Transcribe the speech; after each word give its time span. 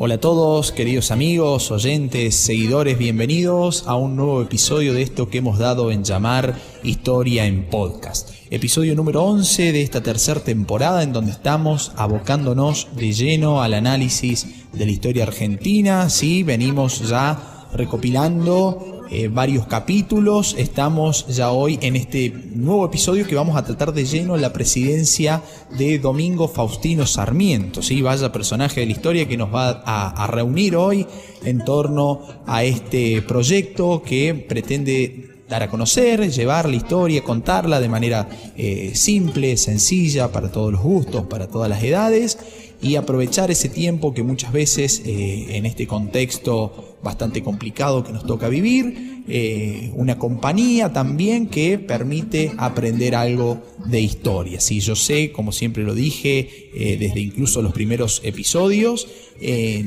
Hola 0.00 0.14
a 0.14 0.20
todos, 0.20 0.70
queridos 0.70 1.10
amigos, 1.10 1.72
oyentes, 1.72 2.36
seguidores, 2.36 2.96
bienvenidos 2.98 3.82
a 3.88 3.96
un 3.96 4.14
nuevo 4.14 4.40
episodio 4.40 4.94
de 4.94 5.02
esto 5.02 5.28
que 5.28 5.38
hemos 5.38 5.58
dado 5.58 5.90
en 5.90 6.04
llamar 6.04 6.54
Historia 6.84 7.46
en 7.46 7.64
Podcast. 7.68 8.30
Episodio 8.48 8.94
número 8.94 9.24
11 9.24 9.72
de 9.72 9.82
esta 9.82 10.00
tercera 10.00 10.38
temporada 10.38 11.02
en 11.02 11.12
donde 11.12 11.32
estamos 11.32 11.90
abocándonos 11.96 12.86
de 12.94 13.10
lleno 13.12 13.60
al 13.60 13.74
análisis 13.74 14.68
de 14.72 14.86
la 14.86 14.92
historia 14.92 15.24
argentina. 15.24 16.08
Sí, 16.10 16.44
venimos 16.44 17.00
ya 17.08 17.66
recopilando 17.72 18.97
eh, 19.10 19.28
varios 19.28 19.66
capítulos. 19.66 20.54
Estamos 20.58 21.26
ya 21.28 21.50
hoy 21.50 21.78
en 21.82 21.96
este 21.96 22.30
nuevo 22.54 22.84
episodio 22.84 23.26
que 23.26 23.34
vamos 23.34 23.56
a 23.56 23.64
tratar 23.64 23.92
de 23.92 24.04
lleno 24.04 24.36
la 24.36 24.52
presidencia 24.52 25.42
de 25.76 25.98
Domingo 25.98 26.48
Faustino 26.48 27.06
Sarmiento. 27.06 27.82
¿sí? 27.82 28.02
Vaya 28.02 28.30
personaje 28.32 28.80
de 28.80 28.86
la 28.86 28.92
historia 28.92 29.28
que 29.28 29.36
nos 29.36 29.54
va 29.54 29.82
a, 29.84 30.26
reunir 30.26 30.76
hoy 30.76 31.06
en 31.44 31.64
torno 31.64 32.20
a 32.46 32.64
este 32.64 33.22
proyecto 33.22 34.02
que 34.02 34.34
pretende 34.34 35.42
dar 35.48 35.62
a 35.62 35.70
conocer, 35.70 36.30
llevar 36.30 36.68
la 36.68 36.76
historia, 36.76 37.24
contarla 37.24 37.80
de 37.80 37.88
manera 37.88 38.28
eh, 38.56 38.92
simple, 38.94 39.56
sencilla, 39.56 40.30
para 40.30 40.52
todos 40.52 40.72
los 40.72 40.82
gustos, 40.82 41.24
para 41.26 41.46
todas 41.46 41.70
las 41.70 41.82
edades 41.82 42.38
y 42.80 42.96
aprovechar 42.96 43.50
ese 43.50 43.68
tiempo 43.68 44.14
que 44.14 44.22
muchas 44.22 44.52
veces 44.52 45.02
eh, 45.04 45.56
en 45.56 45.66
este 45.66 45.86
contexto 45.86 46.87
bastante 47.02 47.42
complicado 47.42 48.02
que 48.04 48.12
nos 48.12 48.26
toca 48.26 48.48
vivir, 48.48 49.24
eh, 49.28 49.92
una 49.94 50.18
compañía 50.18 50.92
también 50.92 51.46
que 51.46 51.78
permite 51.78 52.52
aprender 52.56 53.14
algo 53.14 53.62
de 53.86 54.00
historia. 54.00 54.60
Sí, 54.60 54.80
yo 54.80 54.96
sé, 54.96 55.30
como 55.32 55.52
siempre 55.52 55.84
lo 55.84 55.94
dije, 55.94 56.70
eh, 56.74 56.96
desde 56.98 57.20
incluso 57.20 57.62
los 57.62 57.72
primeros 57.72 58.20
episodios, 58.24 59.06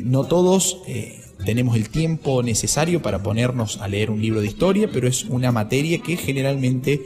no 0.06 0.26
todos 0.26 0.78
tenemos 1.46 1.76
el 1.76 1.90
tiempo 1.90 2.42
necesario 2.42 3.02
para 3.02 3.22
ponernos 3.22 3.78
a 3.82 3.88
leer 3.90 4.10
un 4.12 4.22
libro 4.22 4.40
de 4.40 4.48
historia, 4.48 4.90
pero 4.94 5.08
es 5.10 5.26
una 5.26 5.52
materia 5.52 6.00
que 6.00 6.16
generalmente 6.16 7.02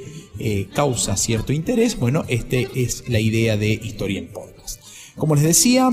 causa 0.74 1.18
cierto 1.18 1.54
interés. 1.54 1.98
Bueno, 1.98 2.24
esta 2.28 2.58
es 2.58 3.10
la 3.10 3.20
idea 3.20 3.58
de 3.58 3.72
Historia 3.72 4.20
en 4.20 4.28
Podcast. 4.28 4.82
Como 5.16 5.34
les 5.34 5.46
decía, 5.46 5.90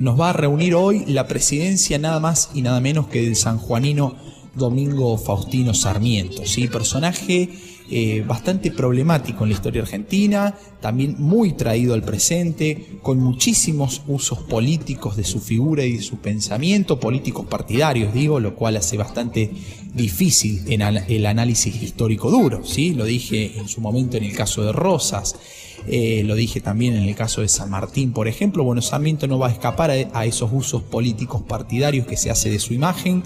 nos 0.00 0.18
va 0.18 0.30
a 0.30 0.32
reunir 0.32 0.74
hoy 0.74 1.04
la 1.06 1.28
presidencia 1.28 1.98
nada 1.98 2.20
más 2.20 2.50
y 2.54 2.62
nada 2.62 2.80
menos 2.80 3.06
que 3.08 3.20
del 3.20 3.36
sanjuanino 3.36 4.16
Domingo 4.54 5.16
Faustino 5.18 5.74
Sarmiento, 5.74 6.44
¿sí? 6.46 6.66
personaje 6.68 7.50
eh, 7.90 8.24
bastante 8.26 8.70
problemático 8.70 9.44
en 9.44 9.50
la 9.50 9.56
historia 9.56 9.82
argentina, 9.82 10.56
también 10.80 11.16
muy 11.18 11.52
traído 11.52 11.92
al 11.92 12.02
presente, 12.02 12.98
con 13.02 13.18
muchísimos 13.18 14.02
usos 14.08 14.38
políticos 14.38 15.16
de 15.16 15.24
su 15.24 15.38
figura 15.38 15.84
y 15.84 15.98
de 15.98 16.02
su 16.02 16.16
pensamiento, 16.16 16.98
políticos 16.98 17.46
partidarios, 17.46 18.14
digo, 18.14 18.40
lo 18.40 18.56
cual 18.56 18.76
hace 18.76 18.96
bastante 18.96 19.50
difícil 19.92 20.62
en 20.68 20.80
el 20.80 21.26
análisis 21.26 21.82
histórico 21.82 22.30
duro, 22.30 22.64
¿sí? 22.64 22.94
lo 22.94 23.04
dije 23.04 23.58
en 23.58 23.68
su 23.68 23.82
momento 23.82 24.16
en 24.16 24.24
el 24.24 24.32
caso 24.34 24.64
de 24.64 24.72
Rosas. 24.72 25.36
Eh, 25.86 26.22
lo 26.24 26.34
dije 26.34 26.60
también 26.60 26.94
en 26.94 27.04
el 27.04 27.14
caso 27.14 27.40
de 27.40 27.48
San 27.48 27.70
Martín, 27.70 28.12
por 28.12 28.28
ejemplo. 28.28 28.64
Bueno, 28.64 28.82
Sarmiento 28.82 29.26
no 29.26 29.38
va 29.38 29.48
a 29.48 29.52
escapar 29.52 29.90
a, 29.90 30.24
esos 30.24 30.50
usos 30.52 30.82
políticos 30.82 31.42
partidarios 31.42 32.06
que 32.06 32.16
se 32.16 32.30
hace 32.30 32.50
de 32.50 32.58
su 32.58 32.74
imagen 32.74 33.22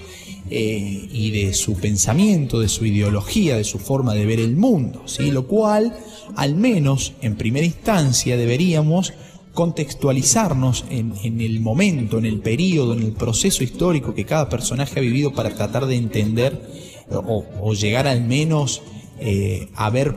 eh, 0.50 1.08
y 1.10 1.30
de 1.30 1.54
su 1.54 1.74
pensamiento, 1.74 2.60
de 2.60 2.68
su 2.68 2.86
ideología, 2.86 3.56
de 3.56 3.64
su 3.64 3.78
forma 3.78 4.14
de 4.14 4.26
ver 4.26 4.40
el 4.40 4.56
mundo, 4.56 5.02
¿sí? 5.06 5.30
Lo 5.30 5.46
cual, 5.46 5.96
al 6.36 6.54
menos 6.54 7.14
en 7.22 7.36
primera 7.36 7.66
instancia, 7.66 8.36
deberíamos 8.36 9.12
contextualizarnos 9.52 10.84
en, 10.90 11.40
el 11.40 11.60
momento, 11.60 12.18
en 12.18 12.26
el 12.26 12.40
periodo, 12.40 12.94
en 12.94 13.02
el 13.02 13.12
proceso 13.12 13.62
histórico 13.62 14.12
que 14.12 14.24
cada 14.24 14.48
personaje 14.48 14.98
ha 14.98 15.02
vivido 15.02 15.32
para 15.32 15.54
tratar 15.54 15.86
de 15.86 15.94
entender 15.94 16.60
o, 17.08 17.72
llegar 17.74 18.08
al 18.08 18.22
menos 18.24 18.82
eh, 19.20 19.68
a 19.76 19.90
ver 19.90 20.16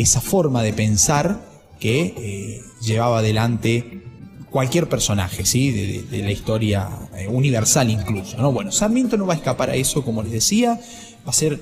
esa 0.00 0.20
forma 0.20 0.62
de 0.62 0.72
pensar 0.72 1.40
que 1.80 2.14
eh, 2.16 2.62
llevaba 2.82 3.18
adelante 3.18 4.02
cualquier 4.50 4.88
personaje, 4.88 5.44
¿sí? 5.44 6.04
De, 6.10 6.22
la 6.22 6.30
historia 6.30 6.88
eh, 7.16 7.28
universal 7.28 7.90
incluso, 7.90 8.36
¿no? 8.38 8.52
Bueno, 8.52 8.72
Sarmiento 8.72 9.16
no 9.16 9.26
va 9.26 9.34
a 9.34 9.36
escapar 9.36 9.70
a 9.70 9.74
eso, 9.74 10.04
como 10.04 10.22
les 10.22 10.32
decía, 10.32 10.80
va 11.26 11.30
a 11.30 11.32
ser, 11.32 11.60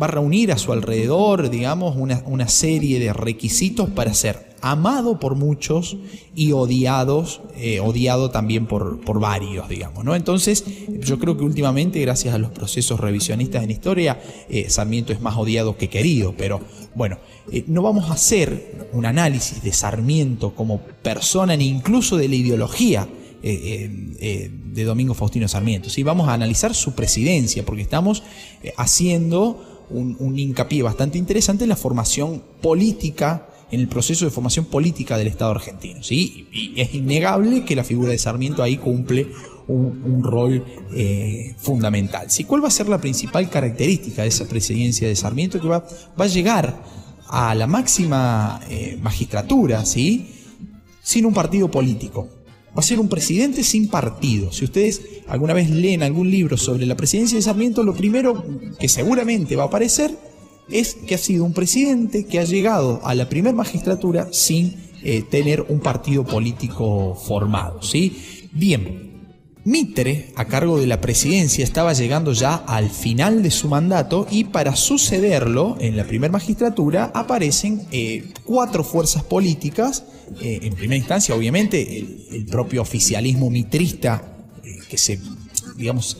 va 0.00 0.06
a 0.06 0.10
reunir 0.10 0.52
a 0.52 0.58
su 0.58 0.72
alrededor, 0.72 1.50
digamos, 1.50 1.96
una, 1.96 2.22
una 2.26 2.48
serie 2.48 2.98
de 3.00 3.12
requisitos 3.12 3.88
para 3.90 4.12
ser 4.12 4.53
amado 4.64 5.20
por 5.20 5.34
muchos 5.34 5.98
y 6.34 6.52
odiados, 6.52 7.42
eh, 7.54 7.80
odiado 7.80 8.30
también 8.30 8.64
por, 8.64 8.98
por 8.98 9.20
varios, 9.20 9.68
digamos. 9.68 10.06
¿no? 10.06 10.14
Entonces, 10.14 10.64
yo 11.00 11.18
creo 11.18 11.36
que 11.36 11.44
últimamente, 11.44 12.00
gracias 12.00 12.34
a 12.34 12.38
los 12.38 12.50
procesos 12.50 12.98
revisionistas 12.98 13.62
en 13.62 13.70
historia, 13.70 14.22
eh, 14.48 14.70
Sarmiento 14.70 15.12
es 15.12 15.20
más 15.20 15.36
odiado 15.36 15.76
que 15.76 15.90
querido, 15.90 16.34
pero 16.38 16.62
bueno, 16.94 17.18
eh, 17.52 17.64
no 17.66 17.82
vamos 17.82 18.08
a 18.08 18.14
hacer 18.14 18.88
un 18.94 19.04
análisis 19.04 19.62
de 19.62 19.70
Sarmiento 19.74 20.54
como 20.54 20.80
persona 20.80 21.54
ni 21.58 21.68
incluso 21.68 22.16
de 22.16 22.28
la 22.28 22.34
ideología. 22.34 23.06
de 23.44 24.84
Domingo 24.84 25.12
Faustino 25.12 25.46
Sarmiento. 25.48 25.90
¿sí? 25.90 26.02
Vamos 26.02 26.28
a 26.28 26.32
analizar 26.32 26.74
su 26.74 26.94
presidencia, 26.94 27.62
porque 27.62 27.82
estamos 27.82 28.22
haciendo 28.78 29.84
un, 29.90 30.16
un 30.18 30.38
hincapié 30.38 30.82
bastante 30.82 31.18
interesante 31.18 31.64
en 31.64 31.68
la 31.68 31.76
formación 31.76 32.42
política 32.62 33.48
en 33.74 33.80
el 33.80 33.88
proceso 33.88 34.24
de 34.24 34.30
formación 34.30 34.66
política 34.66 35.16
del 35.18 35.26
Estado 35.26 35.50
argentino. 35.50 36.02
¿sí? 36.02 36.48
Y 36.52 36.80
es 36.80 36.94
innegable 36.94 37.64
que 37.64 37.76
la 37.76 37.84
figura 37.84 38.10
de 38.10 38.18
Sarmiento 38.18 38.62
ahí 38.62 38.76
cumple 38.76 39.28
un, 39.66 40.22
rol 40.22 40.64
eh, 40.94 41.54
fundamental. 41.58 42.30
¿sí? 42.30 42.44
¿Cuál 42.44 42.62
va 42.64 42.68
a 42.68 42.70
ser 42.70 42.88
la 42.88 42.98
principal 42.98 43.48
característica 43.48 44.22
de 44.22 44.28
esa 44.28 44.46
presidencia 44.46 45.08
de 45.08 45.16
Sarmiento? 45.16 45.60
Que 45.60 45.68
va, 45.68 45.86
va 46.18 46.24
a 46.24 46.28
llegar 46.28 46.82
a 47.28 47.54
la 47.54 47.66
máxima 47.66 48.60
eh, 48.68 48.98
magistratura 49.02 49.84
¿sí? 49.84 50.26
sin 51.02 51.26
un 51.26 51.34
partido 51.34 51.70
político. 51.70 52.28
Va 52.76 52.80
a 52.80 52.82
ser 52.82 52.98
un 52.98 53.08
presidente 53.08 53.62
sin 53.62 53.88
partido. 53.88 54.52
Si 54.52 54.64
ustedes 54.64 55.00
alguna 55.28 55.54
vez 55.54 55.70
leen 55.70 56.02
algún 56.02 56.30
libro 56.30 56.56
sobre 56.56 56.86
la 56.86 56.96
presidencia 56.96 57.36
de 57.36 57.42
Sarmiento, 57.42 57.84
lo 57.84 57.94
primero 57.94 58.44
que 58.78 58.88
seguramente 58.88 59.54
va 59.54 59.64
a 59.64 59.66
aparecer 59.66 60.10
es 60.68 60.94
que 60.94 61.14
ha 61.14 61.18
sido 61.18 61.44
un 61.44 61.52
presidente 61.52 62.26
que 62.26 62.38
ha 62.38 62.44
llegado 62.44 63.00
a 63.04 63.14
la 63.14 63.28
primera 63.28 63.54
magistratura 63.54 64.28
sin 64.32 64.76
eh, 65.02 65.22
tener 65.22 65.62
un 65.68 65.80
partido 65.80 66.24
político 66.24 67.14
formado. 67.14 67.82
¿sí? 67.82 68.48
Bien, 68.52 69.12
Mitre, 69.64 70.32
a 70.36 70.46
cargo 70.46 70.78
de 70.78 70.86
la 70.86 71.00
presidencia, 71.00 71.64
estaba 71.64 71.92
llegando 71.94 72.32
ya 72.32 72.54
al 72.54 72.90
final 72.90 73.42
de 73.42 73.50
su 73.50 73.68
mandato 73.68 74.26
y 74.30 74.44
para 74.44 74.76
sucederlo 74.76 75.76
en 75.80 75.96
la 75.96 76.04
primera 76.04 76.32
magistratura 76.32 77.10
aparecen 77.14 77.82
eh, 77.90 78.32
cuatro 78.44 78.84
fuerzas 78.84 79.22
políticas. 79.24 80.04
Eh, 80.40 80.60
en 80.62 80.74
primera 80.74 80.96
instancia, 80.96 81.34
obviamente, 81.34 81.98
el 82.30 82.44
propio 82.46 82.82
oficialismo 82.82 83.48
mitrista 83.48 84.22
que 84.88 84.98
se, 84.98 85.18
digamos, 85.76 86.18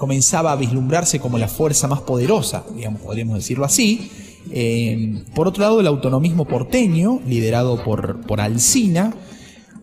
comenzaba 0.00 0.52
a 0.52 0.56
vislumbrarse 0.56 1.20
como 1.20 1.36
la 1.36 1.46
fuerza 1.46 1.86
más 1.86 2.00
poderosa, 2.00 2.64
digamos, 2.74 3.02
podríamos 3.02 3.34
decirlo 3.34 3.66
así. 3.66 4.10
Eh, 4.50 5.22
por 5.34 5.46
otro 5.46 5.62
lado, 5.62 5.78
el 5.78 5.86
autonomismo 5.86 6.46
porteño, 6.46 7.20
liderado 7.26 7.84
por, 7.84 8.22
por 8.22 8.40
Alcina, 8.40 9.12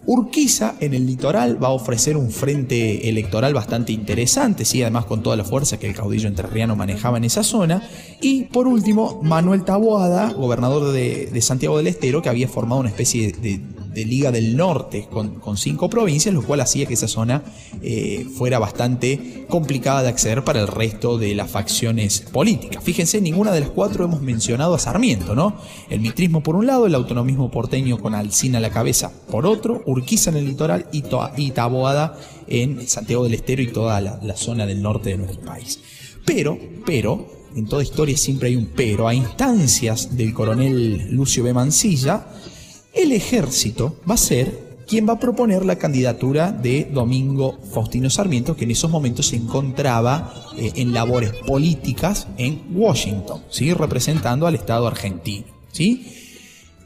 Urquiza 0.08 0.74
en 0.80 0.96
el 0.96 1.06
litoral 1.06 1.62
va 1.62 1.68
a 1.68 1.72
ofrecer 1.72 2.18
un 2.18 2.32
frente 2.32 3.10
electoral 3.10 3.54
bastante 3.54 3.92
interesante, 3.92 4.66
sí, 4.66 4.82
además 4.82 5.06
con 5.06 5.22
toda 5.22 5.36
la 5.36 5.44
fuerza 5.44 5.78
que 5.78 5.86
el 5.86 5.94
caudillo 5.94 6.28
entrerriano 6.28 6.76
manejaba 6.76 7.18
en 7.18 7.26
esa 7.26 7.44
zona. 7.44 7.84
Y 8.20 8.46
por 8.46 8.68
último, 8.68 9.20
Manuel 9.22 9.66
Taboada, 9.66 10.32
gobernador 10.32 10.94
de, 10.94 11.28
de 11.28 11.42
Santiago 11.42 11.78
del 11.78 11.86
Estero, 11.86 12.24
que 12.24 12.30
había 12.30 12.48
formado 12.48 12.80
una 12.80 12.90
especie 12.90 13.34
de 13.34 13.62
Liga 14.06 14.32
del 14.32 14.56
Norte 14.56 15.08
con, 15.10 15.58
cinco 15.58 15.90
provincias, 15.90 16.34
lo 16.34 16.44
cual 16.44 16.62
hacía 16.62 16.86
que 16.86 16.94
esa 16.94 17.08
zona 17.08 17.44
eh, 17.82 18.26
fuera 18.38 18.60
bastante 18.60 19.46
complicada 19.50 20.04
de 20.04 20.10
acceder 20.10 20.44
para 20.44 20.62
el 20.62 20.68
resto 20.68 21.18
de 21.18 21.34
las 21.36 21.50
facciones 21.50 22.22
políticas. 22.22 22.84
Fíjense, 22.84 23.22
ninguna 23.22 23.52
de 23.52 23.62
las 23.62 23.70
cuatro 23.70 24.06
hemos 24.06 24.22
mencionado 24.22 24.76
a 24.76 24.80
Sarmiento, 24.80 25.36
¿no? 25.36 25.58
El 25.90 26.02
mitrismo 26.02 26.44
por 26.44 26.56
un 26.56 26.68
lado, 26.68 26.86
el 26.86 26.96
autonomismo 26.96 27.50
porteño 27.50 27.98
con 27.98 28.14
Alcina 28.14 28.58
a 28.60 28.62
la 28.62 28.70
cabeza 28.70 29.12
por 29.30 29.46
otro, 29.46 29.84
Urquiza 29.86 30.30
en 30.30 30.38
el 30.38 30.46
litoral 30.46 30.88
y, 30.92 31.04
y 31.38 31.52
Taboada 31.52 32.18
en 32.48 32.88
Santiago 32.88 33.24
del 33.24 33.34
Estero 33.34 33.62
y 33.62 33.68
toda 33.68 34.00
la, 34.02 34.20
la 34.22 34.36
zona 34.36 34.66
del 34.66 34.82
norte 34.82 35.10
de 35.10 35.18
nuestro 35.18 35.42
país. 35.42 35.80
Pero, 36.26 36.58
pero, 36.86 37.26
en 37.56 37.66
toda 37.66 37.84
historia 37.84 38.18
siempre 38.18 38.50
hay 38.50 38.56
un 38.56 38.68
pero, 38.76 39.08
a 39.08 39.14
instancias 39.14 40.16
del 40.16 40.34
coronel 40.34 41.10
Lucio 41.12 41.44
B. 41.44 41.54
Mancilla, 41.54 42.28
el 42.98 43.12
ejército 43.12 43.96
va 44.10 44.16
a 44.16 44.18
ser 44.18 44.68
quien 44.88 45.08
va 45.08 45.14
a 45.14 45.20
proponer 45.20 45.66
la 45.66 45.78
candidatura 45.78 46.52
de 46.52 46.90
Domingo 46.92 47.60
Faustino 47.74 48.10
Sarmiento, 48.10 48.56
que 48.56 48.64
en 48.64 48.72
esos 48.72 48.90
momentos 48.90 49.28
se 49.28 49.36
encontraba 49.36 50.34
eh, 50.58 50.72
en 50.76 50.94
labores 50.94 51.32
políticas 51.46 52.28
en 52.38 52.62
Washington, 52.74 53.42
¿sí? 53.50 53.74
representando 53.74 54.48
al 54.48 54.56
Estado 54.56 54.88
argentino. 54.88 55.46
¿sí? 55.72 56.08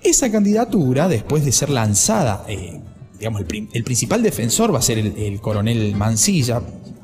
Esa 0.01 0.31
candidatura, 0.31 1.07
después 1.07 1.45
de 1.45 1.51
ser 1.51 1.69
lanzada 1.69 2.43
eh, 2.47 2.81
digamos, 3.21 3.43
el, 3.71 3.83
principal 3.83 4.23
defensor 4.23 4.73
va 4.73 4.79
a 4.79 4.81
ser 4.81 4.97
el, 4.97 5.39
coronel 5.41 5.95
Mancilla, 5.95 6.59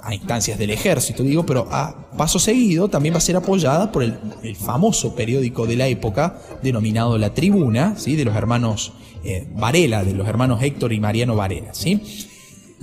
a 0.07 0.15
instancias 0.15 0.57
del 0.57 0.69
ejército, 0.69 1.21
digo, 1.21 1.45
pero 1.45 1.67
a 1.69 2.09
paso 2.15 2.39
seguido 2.39 2.87
también 2.87 3.13
va 3.13 3.17
a 3.17 3.21
ser 3.21 3.35
apoyada 3.35 3.91
por 3.91 4.03
el, 4.03 4.55
famoso 4.55 5.13
periódico 5.13 5.67
de 5.67 5.75
la 5.75 5.87
época 5.87 6.39
denominado 6.63 7.17
La 7.17 7.33
Tribuna, 7.33 7.95
¿sí? 7.97 8.15
de 8.15 8.23
los 8.23 8.33
hermanos 8.33 8.93
eh, 9.25 9.49
Varela, 9.53 10.05
de 10.05 10.13
los 10.13 10.25
hermanos 10.25 10.63
Héctor 10.63 10.93
y 10.93 11.01
Mariano 11.01 11.35
Varela. 11.35 11.73
¿sí? 11.73 12.01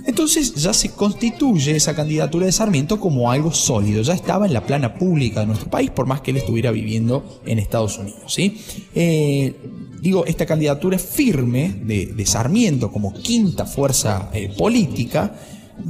Entonces 0.05 0.53
ya 0.53 0.71
se 0.71 0.91
constituye 0.91 1.75
esa 1.75 1.95
candidatura 1.95 2.45
de 2.45 2.51
Sarmiento 2.51 2.99
como 2.99 3.31
algo 3.31 3.51
sólido, 3.51 4.03
ya 4.03 4.13
estaba 4.13 4.45
en 4.45 4.53
la 4.53 4.63
plana 4.63 4.93
pública 4.93 5.39
de 5.39 5.47
nuestro 5.47 5.71
país, 5.71 5.89
por 5.89 6.05
más 6.05 6.21
que 6.21 6.29
él 6.29 6.37
estuviera 6.37 6.69
viviendo 6.69 7.41
en 7.47 7.57
Estados 7.57 7.97
Unidos. 7.97 8.31
¿sí? 8.31 8.61
Eh, 8.93 9.55
digo, 9.99 10.27
esta 10.27 10.45
candidatura 10.45 10.99
firme 10.99 11.73
de, 11.83 12.25
Sarmiento 12.27 12.91
como 12.91 13.13
quinta 13.13 13.65
fuerza 13.65 14.29
eh, 14.31 14.53
política 14.55 15.33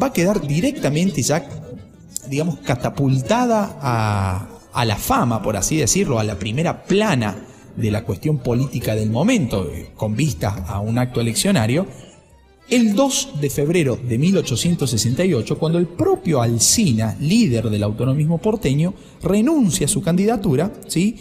va 0.02 0.08
a 0.08 0.14
quedar 0.14 0.46
directamente 0.46 1.22
ya, 1.22 1.48
digamos, 2.28 2.60
catapultada 2.60 3.78
a, 3.82 4.48
a 4.74 4.86
la 4.86 4.96
fama, 4.98 5.42
por 5.42 5.58
así 5.58 5.78
decirlo, 5.78 6.20
a 6.20 6.24
la 6.24 6.38
primera 6.38 6.84
plana 6.84 7.36
de 7.76 7.92
la 7.92 8.04
cuestión 8.04 8.40
política 8.40 8.96
del 8.96 9.10
momento, 9.10 9.70
eh, 9.70 9.92
con 9.96 10.16
vista 10.16 10.66
a 10.68 10.80
un 10.80 10.98
acto 10.98 11.22
eleccionario, 11.22 11.88
el 12.70 12.96
2 12.96 13.42
de 13.42 13.50
febrero 13.50 13.96
de 13.96 14.18
1868, 14.18 15.60
cuando 15.60 15.78
el 15.78 15.88
propio 15.88 16.42
Alsina, 16.42 17.16
líder 17.20 17.70
del 17.70 17.84
autonomismo 17.84 18.40
porteño, 18.40 18.96
renuncia 19.22 19.86
a 19.86 19.90
su 19.90 20.02
candidatura, 20.02 20.74
¿sí? 20.88 21.16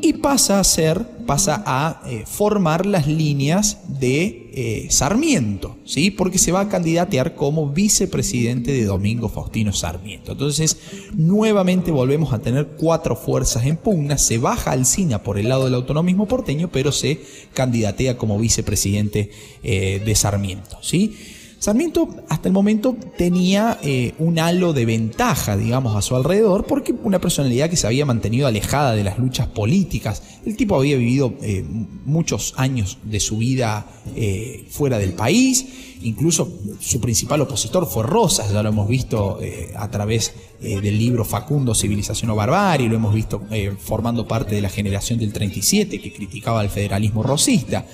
Y 0.00 0.14
pasa 0.14 0.60
a 0.60 0.64
ser, 0.64 1.04
pasa 1.26 1.62
a 1.66 2.02
eh, 2.06 2.24
formar 2.26 2.86
las 2.86 3.06
líneas 3.06 3.78
de 4.00 4.50
eh, 4.52 4.86
Sarmiento, 4.90 5.76
¿sí? 5.84 6.10
porque 6.10 6.38
se 6.38 6.52
va 6.52 6.60
a 6.60 6.68
candidatear 6.68 7.34
como 7.34 7.68
vicepresidente 7.68 8.72
de 8.72 8.84
Domingo 8.84 9.28
Faustino 9.28 9.72
Sarmiento. 9.72 10.32
Entonces, 10.32 10.78
nuevamente 11.14 11.90
volvemos 11.90 12.32
a 12.32 12.38
tener 12.38 12.68
cuatro 12.78 13.16
fuerzas 13.16 13.66
en 13.66 13.76
pugna, 13.76 14.18
se 14.18 14.38
baja 14.38 14.70
Alcina 14.70 15.22
por 15.22 15.38
el 15.38 15.48
lado 15.48 15.64
del 15.64 15.74
autonomismo 15.74 16.26
porteño, 16.26 16.70
pero 16.70 16.92
se 16.92 17.20
candidatea 17.52 18.16
como 18.16 18.38
vicepresidente 18.38 19.30
eh, 19.62 20.00
de 20.04 20.14
Sarmiento. 20.14 20.78
¿sí? 20.80 21.16
Sarmiento 21.58 22.08
hasta 22.28 22.46
el 22.46 22.54
momento 22.54 22.96
tenía 23.16 23.78
eh, 23.82 24.14
un 24.20 24.38
halo 24.38 24.72
de 24.72 24.84
ventaja, 24.84 25.56
digamos, 25.56 25.96
a 25.96 26.02
su 26.02 26.14
alrededor, 26.14 26.66
porque 26.66 26.94
una 27.02 27.20
personalidad 27.20 27.68
que 27.68 27.76
se 27.76 27.88
había 27.88 28.06
mantenido 28.06 28.46
alejada 28.46 28.94
de 28.94 29.02
las 29.02 29.18
luchas 29.18 29.48
políticas. 29.48 30.22
El 30.46 30.56
tipo 30.56 30.76
había 30.76 30.96
vivido 30.96 31.34
eh, 31.42 31.64
muchos 32.04 32.54
años 32.56 32.98
de 33.02 33.18
su 33.18 33.38
vida 33.38 33.86
eh, 34.14 34.66
fuera 34.70 34.98
del 34.98 35.14
país, 35.14 35.66
incluso 36.00 36.48
su 36.78 37.00
principal 37.00 37.40
opositor 37.40 37.88
fue 37.88 38.04
Rosas, 38.04 38.52
ya 38.52 38.62
lo 38.62 38.68
hemos 38.68 38.88
visto 38.88 39.40
a 39.74 39.90
través 39.90 40.32
del 40.60 40.96
libro 40.96 41.24
Facundo, 41.24 41.74
Civilización 41.74 42.30
o 42.30 42.36
Barbarie, 42.36 42.88
lo 42.88 42.94
hemos 42.94 43.12
visto 43.12 43.42
formando 43.80 44.28
parte 44.28 44.54
de 44.54 44.60
la 44.60 44.68
generación 44.68 45.18
del 45.18 45.32
37 45.32 46.00
que 46.00 46.12
criticaba 46.12 46.60
al 46.60 46.70
federalismo 46.70 47.24
rosista. 47.24 47.84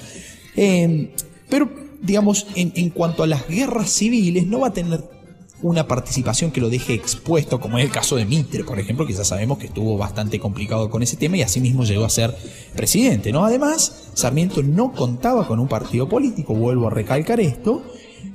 pero 1.49 1.84
digamos, 2.05 2.47
en, 2.55 2.91
cuanto 2.91 3.23
a 3.23 3.27
las 3.27 3.49
guerras 3.49 3.91
civiles, 3.91 4.47
no 4.47 4.61
va 4.61 4.69
a 4.69 4.73
tener 4.73 5.03
una 5.63 5.89
participación 5.89 6.51
que 6.51 6.61
lo 6.61 6.69
deje 6.69 6.95
expuesto, 6.95 7.59
como 7.59 7.79
es 7.79 7.85
el 7.87 7.91
caso 7.91 8.17
de 8.17 8.27
Mitre, 8.27 8.65
por 8.65 8.79
ejemplo, 8.79 9.07
que 9.07 9.15
ya 9.15 9.25
sabemos 9.25 9.59
que 9.59 9.67
estuvo 9.67 9.97
bastante 9.97 10.39
complicado 10.39 10.91
con 10.91 11.03
ese 11.03 11.17
tema 11.17 11.39
y 11.39 11.43
asimismo 11.43 11.85
llegó 11.85 12.05
a 12.05 12.11
ser 12.11 12.37
presidente. 12.77 13.33
¿no? 13.33 13.45
Además, 13.45 14.11
Sarmiento 14.13 14.63
no 14.63 14.93
contaba 14.93 15.49
con 15.49 15.59
un 15.59 15.69
partido 15.69 16.09
político, 16.09 16.55
vuelvo 16.55 16.89
a 16.89 16.91
recalcar 16.91 17.41
esto, 17.41 17.83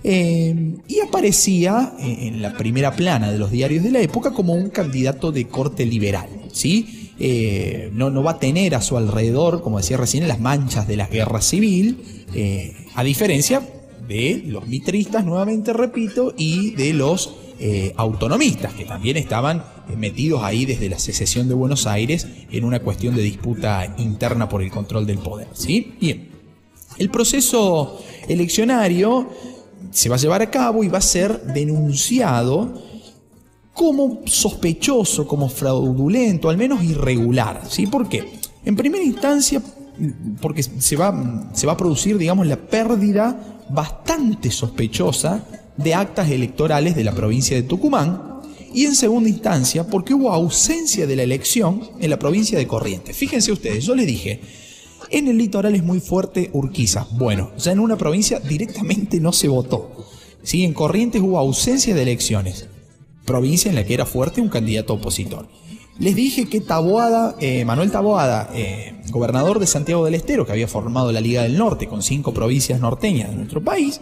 eh, 0.03 0.75
y 0.87 0.99
aparecía 1.01 1.93
en 1.99 2.41
la 2.41 2.57
primera 2.57 2.95
plana 2.95 3.31
de 3.31 3.37
los 3.37 3.51
diarios 3.51 3.83
de 3.83 3.91
la 3.91 3.99
época 3.99 4.31
como 4.31 4.53
un 4.53 4.69
candidato 4.69 5.31
de 5.31 5.47
corte 5.47 5.85
liberal. 5.85 6.29
¿sí? 6.51 6.98
Eh, 7.21 7.89
no, 7.93 8.23
va 8.23 8.31
a 8.31 8.39
tener 8.39 8.75
a 8.75 8.81
su 8.81 8.97
alrededor, 8.97 9.61
como 9.61 9.77
decía 9.77 9.97
recién, 9.97 10.27
las 10.27 10.39
manchas 10.39 10.87
de 10.87 10.95
la 10.95 11.07
guerra 11.07 11.41
civil, 11.41 12.25
eh, 12.33 12.75
a 12.95 13.03
diferencia 13.03 13.61
de 14.07 14.43
los 14.47 14.67
mitristas, 14.67 15.25
nuevamente 15.25 15.73
repito, 15.73 16.33
y 16.37 16.71
de 16.71 16.93
los 16.93 17.35
eh, 17.59 17.93
autonomistas, 17.97 18.73
que 18.73 18.85
también 18.85 19.17
estaban 19.17 19.63
metidos 19.97 20.43
ahí 20.43 20.65
desde 20.65 20.87
la 20.87 20.97
secesión 20.97 21.49
de 21.49 21.55
Buenos 21.55 21.87
Aires 21.87 22.25
en 22.51 22.63
una 22.63 22.79
cuestión 22.79 23.15
de 23.15 23.21
disputa 23.21 23.95
interna 23.97 24.47
por 24.47 24.61
el 24.61 24.71
control 24.71 25.05
del 25.05 25.17
poder. 25.17 25.47
¿sí? 25.53 25.95
Bien, 25.99 26.29
el 26.97 27.09
proceso 27.09 27.99
eleccionario 28.29 29.29
se 29.91 30.07
va 30.07 30.15
a 30.15 30.19
llevar 30.19 30.41
a 30.41 30.49
cabo 30.49 30.83
y 30.83 30.87
va 30.87 30.99
a 30.99 31.01
ser 31.01 31.41
denunciado 31.53 32.88
como 33.79 34.23
sospechoso, 34.25 35.25
como 35.25 35.47
fraudulento, 35.47 36.49
al 36.49 36.57
menos 36.57 36.83
irregular. 36.83 37.61
¿sí? 37.69 37.87
¿Por 37.87 38.09
qué? 38.09 38.25
En 38.65 38.75
primera 38.75 39.05
instancia, 39.05 39.61
porque 40.41 40.63
se 40.63 40.97
va, 40.97 41.49
se 41.53 41.65
va 41.65 41.71
a 41.71 41.77
producir, 41.77 42.17
digamos, 42.17 42.45
la 42.45 42.57
pérdida 42.57 43.63
bastante 43.69 44.51
sospechosa 44.51 45.45
de 45.77 45.93
actas 45.93 46.29
electorales 46.29 46.93
de 46.93 47.05
la 47.05 47.13
provincia 47.13 47.55
de 47.55 47.63
Tucumán, 47.63 48.41
y 48.73 48.83
en 48.83 48.95
segunda 48.95 49.29
instancia 49.29 49.87
porque 49.87 50.13
hubo 50.13 50.33
ausencia 50.33 51.07
de 51.07 51.15
la 51.15 51.23
elección 51.23 51.81
en 52.01 52.09
la 52.09 52.19
provincia 52.19 52.57
de 52.57 52.67
Corrientes. 52.67 53.15
Fíjense 53.15 53.53
ustedes, 53.53 53.85
yo 53.85 53.95
les 53.95 54.07
dije, 54.07 54.41
en 55.09 55.29
el 55.29 55.37
litoral 55.37 55.73
es 55.73 55.83
muy 55.83 56.01
fuerte 56.01 56.49
Urquiza. 56.51 57.07
Bueno, 57.11 57.51
ya 57.57 57.71
en 57.71 57.79
una 57.79 57.97
provincia 57.97 58.41
directamente 58.41 59.21
no 59.21 59.31
se 59.31 59.47
votó. 59.47 60.05
¿Sí? 60.43 60.65
En 60.65 60.73
Corrientes 60.73 61.21
hubo 61.21 61.39
ausencia 61.39 61.95
de 61.95 62.01
elecciones, 62.01 62.67
provincia 63.29 63.69
en 63.69 63.75
la 63.75 63.85
que 63.85 63.93
era 63.93 64.07
fuerte 64.07 64.41
un 64.41 64.49
candidato 64.49 64.95
opositor. 64.95 65.47
Les 65.99 66.15
dije 66.15 66.49
que 66.49 66.61
Taboada, 66.61 67.35
eh, 67.39 67.63
Manuel 67.63 67.91
Taboada, 67.91 68.49
eh, 68.55 68.95
gobernador 69.11 69.59
de 69.59 69.67
Santiago 69.67 70.03
del 70.03 70.15
Estero, 70.15 70.47
que 70.47 70.51
había 70.51 70.67
formado 70.67 71.11
la 71.11 71.21
Liga 71.21 71.43
del 71.43 71.55
Norte 71.55 71.87
con 71.87 72.01
cinco 72.01 72.33
provincias 72.33 72.79
norteñas 72.79 73.29
de 73.29 73.35
nuestro 73.35 73.63
país, 73.63 74.01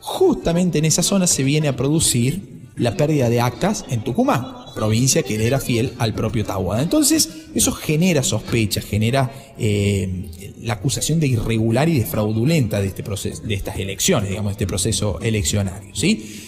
justamente 0.00 0.78
en 0.78 0.84
esa 0.84 1.04
zona 1.04 1.28
se 1.28 1.44
viene 1.44 1.68
a 1.68 1.76
producir 1.76 2.72
la 2.74 2.96
pérdida 2.96 3.30
de 3.30 3.40
actas 3.40 3.84
en 3.88 4.02
Tucumán, 4.02 4.46
provincia 4.74 5.22
que 5.22 5.38
le 5.38 5.46
era 5.46 5.60
fiel 5.60 5.92
al 5.98 6.12
propio 6.12 6.44
Taboada. 6.44 6.82
Entonces, 6.82 7.28
eso 7.54 7.70
genera 7.70 8.24
sospecha, 8.24 8.80
genera 8.80 9.30
eh, 9.58 10.54
la 10.60 10.74
acusación 10.74 11.20
de 11.20 11.28
irregular 11.28 11.88
y 11.88 12.00
de 12.00 12.04
fraudulenta 12.04 12.80
de, 12.80 12.88
este 12.88 13.04
proceso, 13.04 13.42
de 13.42 13.54
estas 13.54 13.78
elecciones, 13.78 14.28
digamos, 14.30 14.50
de 14.50 14.54
este 14.54 14.66
proceso 14.66 15.20
eleccionario. 15.20 15.94
¿sí? 15.94 16.42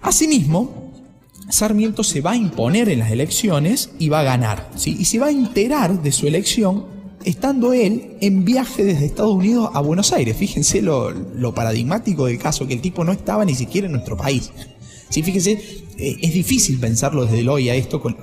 Asimismo, 0.00 0.87
Sarmiento 1.48 2.04
se 2.04 2.20
va 2.20 2.32
a 2.32 2.36
imponer 2.36 2.88
en 2.88 2.98
las 2.98 3.10
elecciones 3.10 3.90
y 3.98 4.08
va 4.08 4.20
a 4.20 4.24
ganar. 4.24 4.70
¿sí? 4.76 4.96
Y 4.98 5.06
se 5.06 5.18
va 5.18 5.26
a 5.26 5.30
enterar 5.30 6.02
de 6.02 6.12
su 6.12 6.26
elección 6.26 6.86
estando 7.24 7.72
él 7.72 8.16
en 8.20 8.44
viaje 8.44 8.84
desde 8.84 9.06
Estados 9.06 9.34
Unidos 9.34 9.70
a 9.72 9.80
Buenos 9.80 10.12
Aires. 10.12 10.36
Fíjense 10.36 10.82
lo, 10.82 11.54
paradigmático 11.54 12.26
del 12.26 12.38
caso, 12.38 12.66
que 12.66 12.74
el 12.74 12.80
tipo 12.80 13.04
no 13.04 13.12
estaba 13.12 13.44
ni 13.44 13.54
siquiera 13.54 13.86
en 13.86 13.92
nuestro 13.92 14.16
país. 14.16 14.50
¿Sí? 15.08 15.22
Fíjense, 15.22 15.52
eh, 15.98 16.16
es 16.20 16.34
difícil 16.34 16.78
pensarlo 16.78 17.24
desde 17.24 17.40
el 17.40 17.48
hoy 17.48 17.70
a 17.70 17.74
esto 17.74 18.02
con, 18.02 18.16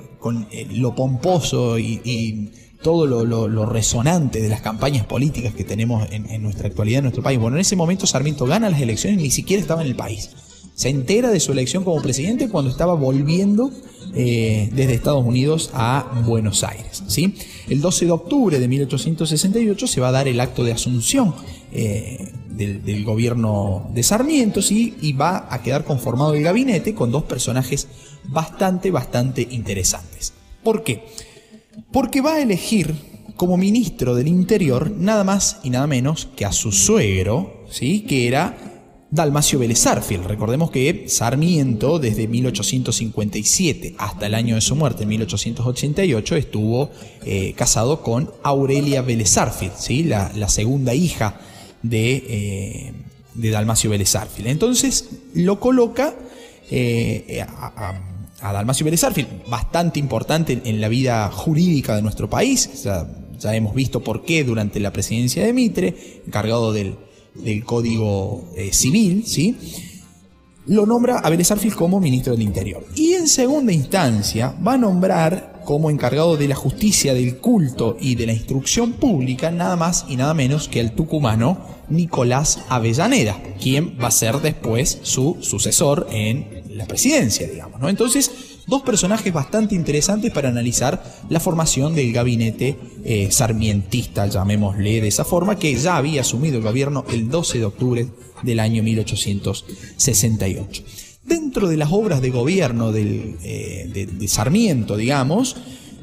eh, 0.50 0.66
lo 0.72 0.94
pomposo 0.94 1.78
y, 1.78 2.52
todo 2.82 3.06
lo, 3.06 3.66
resonante 3.66 4.40
de 4.40 4.48
las 4.48 4.60
campañas 4.60 5.04
políticas 5.06 5.52
que 5.54 5.64
tenemos 5.64 6.06
en, 6.12 6.30
en 6.30 6.40
nuestra 6.42 6.68
actualidad 6.68 6.98
en 6.98 7.04
nuestro 7.04 7.22
país. 7.22 7.40
Bueno, 7.40 7.56
en 7.56 7.62
ese 7.62 7.74
momento 7.74 8.06
Sarmiento 8.06 8.46
gana 8.46 8.70
las 8.70 8.80
elecciones 8.80 9.18
y 9.18 9.22
ni 9.24 9.30
siquiera 9.32 9.60
estaba 9.60 9.82
en 9.82 9.88
el 9.88 9.96
país 9.96 10.30
se 10.76 10.90
entera 10.90 11.30
de 11.30 11.40
su 11.40 11.52
elección 11.52 11.82
como 11.84 12.02
presidente 12.02 12.50
cuando 12.50 12.70
estaba 12.70 12.94
volviendo 12.94 13.72
eh, 14.14 14.68
desde 14.72 14.94
Estados 14.94 15.24
Unidos 15.24 15.70
a 15.72 16.22
Buenos 16.26 16.62
Aires. 16.64 17.02
¿sí? 17.08 17.34
El 17.68 17.80
12 17.80 18.04
de 18.04 18.10
octubre 18.12 18.60
de 18.60 18.68
1868 18.68 19.86
se 19.86 20.00
va 20.02 20.08
a 20.08 20.12
dar 20.12 20.28
el 20.28 20.38
acto 20.38 20.64
de 20.64 20.72
asunción 20.72 21.34
eh, 21.72 22.30
del, 22.50 23.04
gobierno 23.04 23.90
de 23.94 24.02
Sarmiento 24.02 24.60
¿sí? 24.60 24.96
y 25.00 25.14
va 25.14 25.48
a 25.50 25.62
quedar 25.62 25.84
conformado 25.84 26.34
el 26.34 26.42
gabinete 26.42 26.94
con 26.94 27.10
dos 27.10 27.24
personajes 27.24 27.88
bastante, 28.24 28.90
bastante 28.90 29.48
interesantes. 29.50 30.34
¿Por 30.62 30.84
qué? 30.84 31.06
Porque 31.90 32.20
va 32.20 32.34
a 32.34 32.42
elegir 32.42 32.94
como 33.36 33.56
ministro 33.56 34.14
del 34.14 34.28
Interior 34.28 34.90
nada 34.90 35.24
más 35.24 35.58
y 35.64 35.70
nada 35.70 35.86
menos 35.86 36.28
que 36.36 36.44
a 36.44 36.52
su 36.52 36.70
suegro, 36.70 37.64
¿sí? 37.70 38.02
que 38.02 38.28
era 38.28 38.65
Dalmacio 39.16 39.58
Vélez 39.58 39.84
Recordemos 40.26 40.70
que 40.70 41.06
Sarmiento, 41.08 41.98
desde 41.98 42.28
1857 42.28 43.94
hasta 43.98 44.26
el 44.26 44.34
año 44.34 44.54
de 44.54 44.60
su 44.60 44.76
muerte, 44.76 45.02
en 45.02 45.08
1888, 45.08 46.36
estuvo 46.36 46.90
eh, 47.24 47.54
casado 47.56 48.02
con 48.02 48.30
Aurelia 48.44 49.02
Vélez 49.02 49.36
¿sí? 49.78 50.04
la, 50.04 50.48
segunda 50.48 50.94
hija 50.94 51.40
de, 51.82 52.24
eh, 52.28 52.92
Dalmacio 53.34 53.90
Vélez 53.90 54.14
Entonces 54.44 55.08
lo 55.34 55.58
coloca 55.58 56.14
eh, 56.70 57.44
a, 57.48 58.52
Dalmacio 58.52 58.84
Vélez 58.84 59.00
bastante 59.48 59.98
importante 59.98 60.60
en, 60.62 60.80
la 60.80 60.88
vida 60.88 61.30
jurídica 61.30 61.96
de 61.96 62.02
nuestro 62.02 62.28
país. 62.28 62.84
ya 62.84 63.56
hemos 63.56 63.74
visto 63.74 64.00
por 64.00 64.24
qué 64.24 64.44
durante 64.44 64.78
la 64.78 64.92
presidencia 64.92 65.44
de 65.44 65.54
Mitre, 65.54 66.22
encargado 66.26 66.74
del 66.74 66.96
del 67.42 67.64
Código 67.64 68.44
eh, 68.56 68.72
Civil, 68.72 69.24
¿sí? 69.26 69.56
lo 70.66 70.84
nombra 70.84 71.18
a 71.18 71.30
Vélez 71.30 71.48
como 71.76 72.00
ministro 72.00 72.32
del 72.32 72.42
Interior. 72.42 72.84
Y 72.94 73.14
en 73.14 73.28
segunda 73.28 73.72
instancia 73.72 74.54
va 74.66 74.74
a 74.74 74.78
nombrar 74.78 75.62
como 75.64 75.90
encargado 75.90 76.36
de 76.36 76.48
la 76.48 76.54
justicia, 76.54 77.12
del 77.14 77.38
culto 77.38 77.96
y 78.00 78.14
de 78.14 78.26
la 78.26 78.32
instrucción 78.32 78.92
pública 78.92 79.50
nada 79.50 79.76
más 79.76 80.06
y 80.08 80.16
nada 80.16 80.32
menos 80.34 80.68
que 80.68 80.80
el 80.80 80.92
tucumano 80.92 81.58
Nicolás 81.88 82.60
Avellaneda, 82.68 83.40
quien 83.60 83.96
va 84.00 84.08
a 84.08 84.12
ser 84.12 84.40
después 84.40 84.98
su 85.02 85.36
sucesor 85.40 86.06
en 86.10 86.62
la 86.70 86.86
presidencia, 86.86 87.48
digamos. 87.48 87.80
¿no? 87.80 87.88
Entonces, 87.88 88.30
dos 88.66 88.82
personajes 88.82 89.32
bastante 89.32 89.74
interesantes 89.74 90.32
para 90.32 90.48
analizar 90.48 91.02
la 91.28 91.40
formación 91.40 91.94
del 91.94 92.12
gabinete 92.12 92.76
eh, 93.04 93.28
sarmientista, 93.30 94.26
llamémosle 94.26 95.00
de 95.00 95.08
esa 95.08 95.24
forma, 95.24 95.58
que 95.58 95.74
ya 95.74 95.96
había 95.96 96.22
asumido 96.22 96.58
el 96.58 96.64
gobierno 96.64 97.04
el 97.10 97.28
12 97.28 97.58
de 97.58 97.64
octubre 97.64 98.08
del 98.42 98.60
año 98.60 98.82
1868. 98.82 100.82
Dentro 101.24 101.68
de 101.68 101.76
las 101.76 101.92
obras 101.92 102.20
de 102.20 102.30
gobierno 102.30 102.92
eh, 102.94 103.88
de, 103.92 104.28
Sarmiento, 104.28 104.96
digamos, 104.96 105.56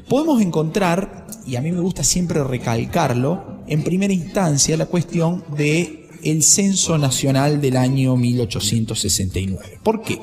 podemos 0.08 0.42
encontrar, 0.42 1.26
y 1.46 1.56
a 1.56 1.62
mí 1.62 1.72
me 1.72 1.80
gusta 1.80 2.04
siempre 2.04 2.44
recalcarlo, 2.44 3.62
en 3.66 3.82
primera 3.82 4.12
instancia 4.12 4.76
la 4.76 4.86
cuestión 4.86 5.44
de 5.56 6.08
el 6.22 6.42
censo 6.42 6.98
nacional 6.98 7.60
del 7.60 7.76
año 7.76 8.16
1869. 8.16 9.78
¿Por 9.82 10.02
qué? 10.02 10.20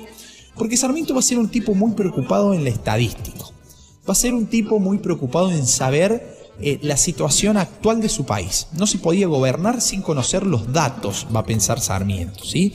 Porque 0.62 0.78
Sarmiento 0.78 1.16
va 1.16 1.22
a 1.22 1.24
ser 1.24 1.40
un 1.40 1.50
tipo 1.50 1.74
muy 1.74 1.94
preocupado 1.94 2.54
en 2.54 2.64
la 2.64 2.70
estadística. 2.70 3.46
Va 4.08 4.12
a 4.12 4.14
ser 4.14 4.36
un 4.36 4.46
tipo 4.46 4.78
muy 4.78 5.00
preocupado 5.00 5.52
en 5.52 5.66
saber 5.66 6.38
eh, 6.62 6.78
la 6.84 6.98
situación 6.98 7.58
actual 7.58 8.00
de 8.00 8.10
su 8.10 8.28
país. 8.28 8.68
No 8.78 8.86
se 8.86 9.00
podía 9.00 9.26
gobernar 9.26 9.82
sin 9.82 10.04
conocer 10.04 10.46
los 10.46 10.72
datos, 10.72 11.26
va 11.36 11.40
a 11.40 11.46
pensar 11.46 11.82
Sarmiento. 11.82 12.44
¿sí? 12.44 12.74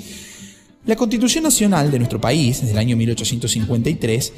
La 0.84 0.96
Constitución 0.96 1.44
Nacional 1.44 1.92
de 1.92 1.98
nuestro 1.98 2.20
país, 2.20 2.66
del 2.66 2.76
año 2.76 2.96
1853, 2.96 4.32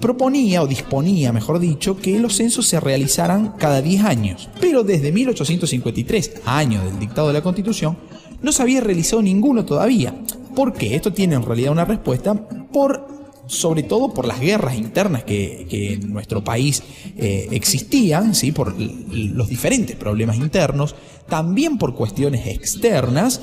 proponía 0.00 0.62
o 0.62 0.68
disponía, 0.68 1.32
mejor 1.32 1.58
dicho, 1.58 1.96
que 1.96 2.20
los 2.20 2.36
censos 2.36 2.68
se 2.68 2.78
realizaran 2.78 3.54
cada 3.58 3.82
10 3.82 4.04
años. 4.04 4.48
Pero 4.60 4.84
desde 4.84 5.10
1853, 5.10 6.42
año 6.44 6.84
del 6.84 7.00
dictado 7.00 7.26
de 7.26 7.34
la 7.34 7.42
Constitución, 7.42 7.98
no 8.40 8.52
se 8.52 8.62
había 8.62 8.80
realizado 8.80 9.22
ninguno 9.22 9.64
todavía. 9.64 10.14
¿Por 10.54 10.72
qué? 10.72 10.96
Esto 10.96 11.12
tiene 11.12 11.34
en 11.34 11.42
realidad 11.42 11.72
una 11.72 11.84
respuesta 11.84 12.34
por 12.34 13.20
sobre 13.50 13.82
todo 13.82 14.14
por 14.14 14.26
las 14.26 14.40
guerras 14.40 14.76
internas 14.76 15.24
que, 15.24 15.66
en 15.70 16.12
nuestro 16.12 16.42
país 16.44 16.82
eh, 17.16 17.48
existían, 17.50 18.34
¿sí? 18.34 18.52
por 18.52 18.74
los 18.78 19.48
diferentes 19.48 19.96
problemas 19.96 20.36
internos, 20.36 20.94
también 21.28 21.76
por 21.76 21.94
cuestiones 21.94 22.46
externas, 22.46 23.40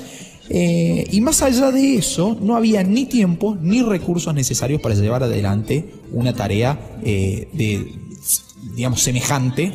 eh, 0.48 1.06
y 1.10 1.20
más 1.20 1.42
allá 1.42 1.70
de 1.70 1.96
eso, 1.96 2.38
no 2.40 2.56
había 2.56 2.82
ni 2.82 3.04
tiempo 3.04 3.58
ni 3.60 3.82
recursos 3.82 4.32
necesarios 4.32 4.80
para 4.80 4.94
llevar 4.94 5.22
adelante 5.22 5.92
una 6.10 6.32
tarea 6.32 6.98
eh, 7.04 7.48
de, 7.52 7.92
digamos, 8.74 9.02
semejante 9.02 9.72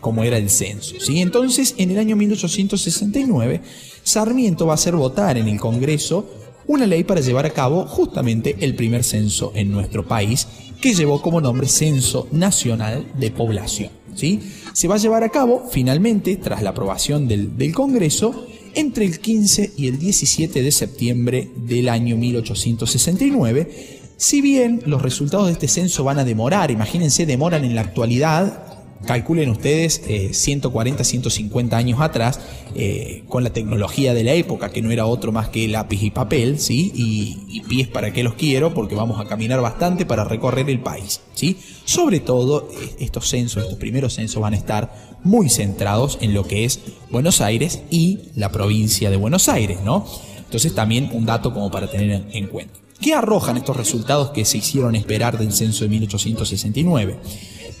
como 0.00 0.22
era 0.22 0.38
el 0.38 0.48
censo. 0.48 0.94
¿sí? 1.00 1.20
Entonces, 1.20 1.74
en 1.78 1.90
el 1.90 1.98
año 1.98 2.14
1869, 2.14 3.62
Sarmiento 4.04 4.64
va 4.66 4.74
a 4.74 4.76
hacer 4.76 4.94
votar 4.94 5.36
en 5.36 5.48
el 5.48 5.58
Congreso 5.58 6.30
una 6.66 6.86
ley 6.86 7.04
para 7.04 7.20
llevar 7.20 7.46
a 7.46 7.50
cabo 7.50 7.86
justamente 7.86 8.56
el 8.60 8.74
primer 8.74 9.04
censo 9.04 9.52
en 9.54 9.70
nuestro 9.70 10.06
país, 10.06 10.46
que 10.80 10.94
llevó 10.94 11.22
como 11.22 11.40
nombre 11.40 11.68
Censo 11.68 12.28
Nacional 12.32 13.06
de 13.18 13.30
Población. 13.30 13.90
¿sí? 14.14 14.40
Se 14.72 14.88
va 14.88 14.96
a 14.96 14.98
llevar 14.98 15.22
a 15.24 15.30
cabo 15.30 15.66
finalmente, 15.70 16.36
tras 16.36 16.62
la 16.62 16.70
aprobación 16.70 17.28
del, 17.28 17.56
del 17.56 17.72
Congreso, 17.72 18.46
entre 18.74 19.06
el 19.06 19.20
15 19.20 19.72
y 19.76 19.88
el 19.88 19.98
17 19.98 20.62
de 20.62 20.70
septiembre 20.72 21.50
del 21.56 21.88
año 21.88 22.16
1869, 22.16 23.96
si 24.18 24.40
bien 24.40 24.82
los 24.86 25.02
resultados 25.02 25.46
de 25.46 25.52
este 25.52 25.68
censo 25.68 26.04
van 26.04 26.18
a 26.18 26.24
demorar, 26.24 26.70
imagínense, 26.70 27.26
demoran 27.26 27.64
en 27.64 27.74
la 27.74 27.82
actualidad 27.82 28.65
calculen 29.04 29.50
ustedes 29.50 30.02
140, 30.32 31.02
eh, 31.02 31.04
150 31.04 31.76
años 31.76 32.00
atrás, 32.00 32.40
eh, 32.74 33.24
con 33.28 33.44
la 33.44 33.50
tecnología 33.50 34.14
de 34.14 34.24
la 34.24 34.32
época, 34.32 34.70
que 34.70 34.82
no 34.82 34.90
era 34.90 35.06
otro 35.06 35.32
más 35.32 35.48
que 35.48 35.68
lápiz 35.68 36.02
y 36.02 36.10
papel, 36.10 36.58
¿sí? 36.58 36.92
Y, 36.94 37.62
pies 37.68 37.88
para 37.88 38.12
qué 38.12 38.22
los 38.22 38.34
quiero, 38.34 38.72
porque 38.74 38.94
vamos 38.94 39.20
a 39.20 39.24
caminar 39.24 39.60
bastante 39.60 40.06
para 40.06 40.22
recorrer 40.22 40.70
el 40.70 40.78
país, 40.78 41.20
¿sí? 41.34 41.58
Sobre 41.84 42.20
todo, 42.20 42.68
eh, 42.70 42.96
estos 43.00 43.28
censos, 43.28 43.64
estos 43.64 43.78
primeros 43.78 44.14
censos 44.14 44.40
van 44.40 44.54
a 44.54 44.56
estar 44.56 45.18
muy 45.24 45.48
centrados 45.48 46.18
en 46.20 46.32
lo 46.32 46.46
que 46.46 46.64
es 46.64 46.80
Buenos 47.10 47.40
Aires 47.40 47.82
y 47.90 48.20
la 48.36 48.52
provincia 48.52 49.10
de 49.10 49.16
Buenos 49.16 49.48
Aires, 49.48 49.78
¿no? 49.84 50.06
Entonces 50.38 50.74
también 50.74 51.10
un 51.12 51.26
dato 51.26 51.52
como 51.52 51.70
para 51.72 51.90
tener 51.90 52.24
en 52.30 52.46
cuenta. 52.46 52.78
¿Qué 53.00 53.14
arrojan 53.14 53.56
estos 53.56 53.76
resultados 53.76 54.30
que 54.30 54.44
se 54.44 54.58
hicieron 54.58 54.94
esperar 54.94 55.38
del 55.38 55.52
censo 55.52 55.84
de 55.84 55.90
1869? 55.90 57.18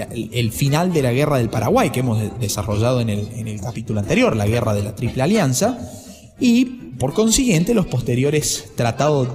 el 0.00 0.52
final 0.52 0.92
de 0.92 1.02
la 1.02 1.12
guerra 1.12 1.38
del 1.38 1.48
Paraguay 1.48 1.90
que 1.90 2.00
hemos 2.00 2.20
desarrollado 2.40 3.00
en 3.00 3.10
el, 3.10 3.28
en 3.34 3.48
el 3.48 3.60
capítulo 3.60 4.00
anterior, 4.00 4.36
la 4.36 4.46
guerra 4.46 4.74
de 4.74 4.82
la 4.82 4.94
Triple 4.94 5.22
Alianza 5.22 5.78
y 6.38 6.64
por 6.98 7.14
consiguiente 7.14 7.74
los 7.74 7.86
posteriores 7.86 8.72
tratados, 8.76 9.28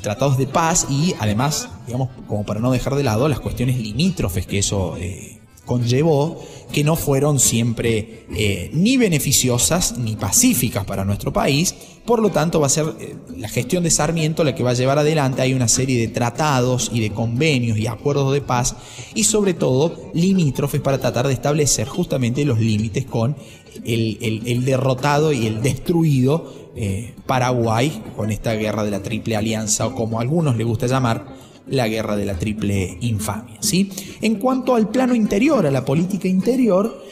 tratados 0.00 0.38
de 0.38 0.46
paz 0.46 0.86
y 0.90 1.14
además, 1.18 1.68
digamos, 1.86 2.10
como 2.26 2.44
para 2.44 2.60
no 2.60 2.70
dejar 2.70 2.94
de 2.94 3.02
lado 3.02 3.28
las 3.28 3.40
cuestiones 3.40 3.78
limítrofes 3.78 4.46
que 4.46 4.58
eso 4.58 4.96
eh, 4.98 5.37
conllevó, 5.68 6.42
que 6.72 6.82
no 6.82 6.96
fueron 6.96 7.38
siempre 7.38 8.24
eh, 8.34 8.70
ni 8.72 8.96
beneficiosas 8.96 9.98
ni 9.98 10.16
pacíficas 10.16 10.84
para 10.84 11.04
nuestro 11.04 11.32
país. 11.32 11.74
Por 12.04 12.20
lo 12.20 12.30
tanto, 12.30 12.58
va 12.58 12.66
a 12.66 12.70
ser 12.70 12.86
eh, 12.98 13.16
la 13.36 13.48
gestión 13.48 13.84
de 13.84 13.90
Sarmiento 13.90 14.42
la 14.42 14.54
que 14.54 14.62
va 14.62 14.70
a 14.70 14.74
llevar 14.74 14.98
adelante. 14.98 15.42
Hay 15.42 15.54
una 15.54 15.68
serie 15.68 16.00
de 16.00 16.08
tratados 16.08 16.90
y 16.92 17.00
de 17.00 17.10
convenios 17.10 17.78
y 17.78 17.86
acuerdos 17.86 18.32
de 18.32 18.40
paz 18.40 18.74
y 19.14 19.24
sobre 19.24 19.54
todo 19.54 20.10
limítrofes 20.14 20.80
para 20.80 20.98
tratar 20.98 21.28
de 21.28 21.34
establecer 21.34 21.86
justamente 21.86 22.44
los 22.44 22.58
límites 22.58 23.04
con 23.04 23.36
el, 23.84 24.64
derrotado 24.64 25.32
y 25.32 25.46
el 25.46 25.62
destruido 25.62 26.70
eh, 26.74 27.14
Paraguay 27.26 28.02
con 28.16 28.30
esta 28.30 28.54
guerra 28.54 28.84
de 28.84 28.90
la 28.90 29.02
Triple 29.02 29.36
Alianza 29.36 29.86
o 29.86 29.94
como 29.94 30.18
a 30.18 30.22
algunos 30.22 30.56
les 30.56 30.66
gusta 30.66 30.86
llamar 30.86 31.47
la 31.70 31.88
guerra 31.88 32.16
de 32.16 32.24
la 32.24 32.38
Triple 32.38 32.98
Infamia. 33.00 33.56
¿sí? 33.60 33.90
En 34.20 34.36
cuanto 34.36 34.74
al 34.74 34.90
plano 34.90 35.14
interior, 35.14 35.66
a 35.66 35.70
la 35.70 35.84
política 35.84 36.28
interior, 36.28 37.04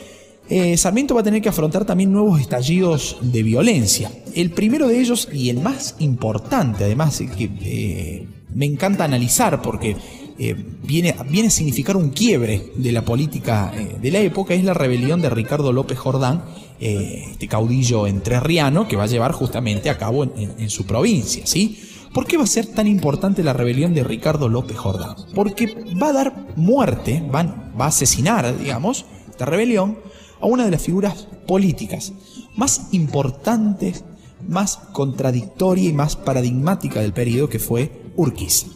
eh, 0.49 0.77
Sarmiento 0.77 1.15
va 1.15 1.23
a 1.23 1.25
tener 1.25 1.43
que 1.43 1.49
afrontar 1.49 1.85
también 1.85 2.13
nuevos 2.13 2.41
estallidos 2.41 3.19
de 3.21 3.43
violencia. 3.43 4.13
El 4.35 4.51
primero 4.51 4.87
de 4.87 5.01
ellos 5.01 5.29
y 5.33 5.51
el 5.51 5.61
más 5.61 5.97
importante, 5.99 6.85
además, 6.85 7.21
que 7.37 7.51
eh, 7.63 8.27
me 8.55 8.67
encanta 8.67 9.05
analizar 9.05 9.61
porque 9.61 9.97
eh, 10.39 10.55
viene, 10.85 11.17
viene, 11.29 11.49
a 11.49 11.51
significar 11.51 11.97
un 11.97 12.11
quiebre 12.11 12.71
de 12.77 12.93
la 12.93 13.05
política 13.05 13.73
de 14.01 14.11
la 14.11 14.21
época, 14.21 14.55
es 14.55 14.63
la 14.63 14.75
rebelión 14.75 15.21
de 15.21 15.31
Ricardo 15.31 15.73
López 15.73 15.99
Jordán, 15.99 16.45
este 16.79 17.49
caudillo 17.49 18.07
entrerriano 18.07 18.87
que 18.87 18.97
va 18.97 19.05
a 19.05 19.07
llevar 19.07 19.33
justamente 19.33 19.89
a 19.89 19.97
cabo 19.97 20.25
en, 20.25 20.71
su 20.71 20.85
provincia. 20.85 21.47
¿sí? 21.47 21.81
¿Por 22.17 22.27
qué 22.27 22.39
va 22.39 22.45
a 22.45 22.47
ser 22.47 22.65
tan 22.65 22.87
importante 22.87 23.43
la 23.43 23.53
rebelión 23.53 23.93
de 23.93 24.03
Ricardo 24.03 24.49
López 24.49 24.79
Jordán? 24.79 25.17
Porque 25.35 25.85
va 26.03 26.09
a 26.09 26.13
dar 26.15 26.47
muerte, 26.57 27.23
va, 27.23 27.43
a 27.79 27.87
asesinar, 27.89 28.59
digamos, 28.59 29.05
esta 29.29 29.45
rebelión 29.45 29.99
a 30.41 30.47
una 30.47 30.65
de 30.65 30.71
las 30.71 30.81
figuras 30.81 31.29
políticas 31.47 32.15
más 32.57 32.89
importantes, 32.93 34.03
más 34.49 34.79
contradictoria 34.93 35.91
y 35.91 35.93
más 35.93 36.17
paradigmática 36.17 37.03
del 37.03 37.13
periodo 37.13 37.51
que 37.51 37.59
fue 37.59 37.93
Urquiza. 38.17 38.69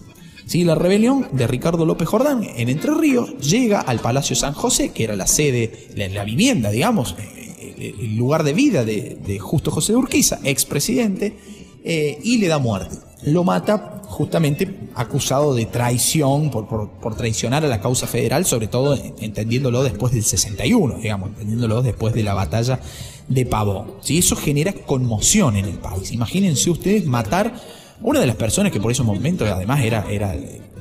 Sí, 0.45 0.65
la 0.65 0.75
rebelión 0.75 1.29
de 1.33 1.47
Ricardo 1.47 1.87
López 1.87 2.09
Jordán 2.09 2.43
en 2.45 2.69
Entre 2.69 2.93
Ríos 2.93 3.39
llega 3.39 3.81
al 3.81 4.01
Palacio 4.01 4.37
San 4.37 4.53
José, 4.53 4.91
que 4.91 5.05
era 5.05 5.17
la 5.17 5.27
sede, 5.27 5.89
la, 5.95 6.25
vivienda, 6.25 6.69
digamos, 6.69 7.17
eh, 7.19 7.95
el 7.99 8.17
lugar 8.19 8.45
de 8.45 8.53
vida 8.53 8.85
de, 8.85 9.39
Justo 9.41 9.71
José 9.71 9.95
de 9.95 9.99
Urquiza, 9.99 10.41
expresidente, 10.45 11.39
eh, 11.83 12.19
y 12.23 12.37
le 12.37 12.49
da 12.49 12.59
muerte. 12.59 13.10
Lo 13.25 13.45
mata 13.45 14.03
justamente 14.07 14.89
acusado 14.95 15.55
de 15.55 15.67
traición, 15.67 16.51
por, 16.51 17.15
traicionar 17.17 17.65
a 17.65 17.69
la 17.69 17.81
causa 17.81 18.07
federal, 18.07 18.45
sobre 18.45 18.67
todo 18.67 18.99
entendiéndolo 19.21 19.83
después 19.83 20.13
del 20.13 20.25
61, 20.25 20.99
digamos, 20.99 21.31
entendiéndolo 21.31 21.83
después 21.83 22.15
de 22.15 22.23
la 22.23 22.35
batalla 22.35 22.81
de 23.29 23.47
Pavón. 23.47 23.93
¿sí? 24.01 24.19
Eso 24.19 24.37
genera 24.37 24.73
conmoción 24.73 25.57
en 25.57 25.67
el 25.67 25.79
país. 25.79 26.13
Imagínense 26.13 26.71
ustedes 26.71 27.07
matar 27.07 27.55
una 28.03 28.21
de 28.21 28.27
las 28.27 28.37
personas 28.37 28.73
que 28.73 28.81
por 28.81 28.91
esos 28.91 29.05
momentos 29.05 29.49
además 29.49 29.85
era, 29.85 30.07
era 30.11 30.35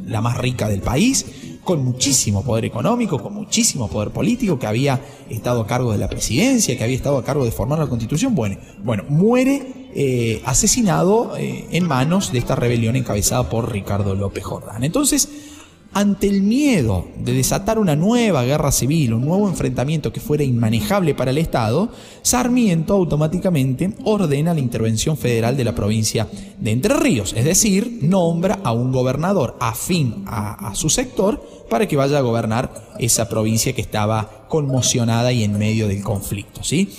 la 0.10 0.22
más 0.22 0.38
rica 0.38 0.68
del 0.68 0.82
país, 0.82 1.26
con 1.64 1.84
muchísimo 1.84 2.44
poder 2.44 2.66
económico, 2.66 3.22
con 3.22 3.34
muchísimo 3.34 3.88
poder 3.88 4.10
político, 4.10 4.58
que 4.58 4.68
había 4.68 5.00
estado 5.30 5.62
a 5.62 5.68
cargo 5.68 5.92
de 5.92 6.00
la 6.00 6.10
presidencia, 6.10 6.78
que 6.78 6.84
había 6.84 6.96
estado 6.96 7.18
a 7.18 7.24
cargo 7.24 7.46
de 7.46 7.52
formar 7.52 7.80
la 7.80 7.88
constitución. 7.88 8.34
Bueno, 8.34 8.58
bueno 8.84 9.04
muere 9.08 9.90
eh, 9.94 10.42
asesinado 10.46 11.38
eh, 11.38 11.68
en 11.72 11.88
manos 11.88 12.32
de 12.32 12.40
esta 12.40 12.56
rebelión 12.56 12.96
encabezada 12.96 13.50
por 13.50 13.72
Ricardo 13.72 14.16
López 14.16 14.44
Jordán. 14.44 14.84
Entonces, 14.84 15.30
ante 15.94 16.28
el 16.28 16.42
miedo 16.42 17.08
de 17.18 17.34
desatar 17.34 17.80
una 17.80 17.96
nueva 17.96 18.44
guerra 18.44 18.72
civil, 18.72 19.14
un 19.14 19.26
nuevo 19.26 19.50
enfrentamiento 19.50 20.14
que 20.14 20.20
fuera 20.20 20.44
inmanejable 20.44 21.16
para 21.16 21.32
el 21.32 21.38
Estado, 21.38 21.90
Sarmiento 22.22 22.94
automáticamente 22.94 23.94
ordena 24.04 24.54
la 24.54 24.60
intervención 24.60 25.18
federal 25.18 25.58
de 25.58 25.64
la 25.64 25.74
provincia 25.74 26.28
de 26.60 26.72
Entre 26.72 26.94
Ríos, 26.94 27.34
es 27.36 27.46
decir, 27.46 28.00
nombra 28.02 28.60
a 28.64 28.72
un 28.72 28.92
gobernador 28.92 29.58
afín 29.60 30.24
a, 30.28 30.74
su 30.76 30.90
sector 30.90 31.44
para 31.70 31.88
que 31.88 31.98
vaya 31.98 32.20
a 32.20 32.22
gobernar 32.22 32.96
esa 33.00 33.28
provincia 33.28 33.74
que 33.74 33.82
estaba 33.82 34.46
conmocionada 34.48 35.32
y 35.32 35.44
en 35.44 35.58
medio 35.58 35.88
del 35.88 36.04
conflicto. 36.04 36.64
¿sí? 36.64 36.90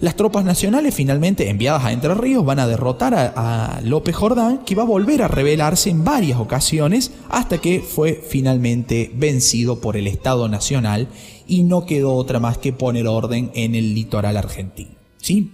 Las 0.00 0.16
tropas 0.16 0.46
nacionales 0.46 0.94
finalmente 0.94 1.50
enviadas 1.50 1.84
a 1.84 1.92
Entre 1.92 2.14
Ríos 2.14 2.42
van 2.42 2.58
a 2.58 2.66
derrotar 2.66 3.14
a, 3.14 3.80
López 3.84 4.16
Jordán, 4.16 4.64
que 4.64 4.74
va 4.74 4.84
a 4.84 4.86
volver 4.86 5.22
a 5.22 5.28
rebelarse 5.28 5.90
en 5.90 6.04
varias 6.04 6.40
ocasiones 6.40 7.12
hasta 7.28 7.58
que 7.58 7.80
fue 7.80 8.14
finalmente 8.26 9.10
vencido 9.14 9.82
por 9.82 9.98
el 9.98 10.06
Estado 10.06 10.48
Nacional 10.48 11.08
y 11.46 11.64
no 11.64 11.84
quedó 11.84 12.14
otra 12.14 12.40
más 12.40 12.56
que 12.56 12.72
poner 12.72 13.06
orden 13.06 13.50
en 13.54 13.74
el 13.74 13.94
litoral 13.94 14.38
argentino. 14.38 14.92
¿sí? 15.18 15.52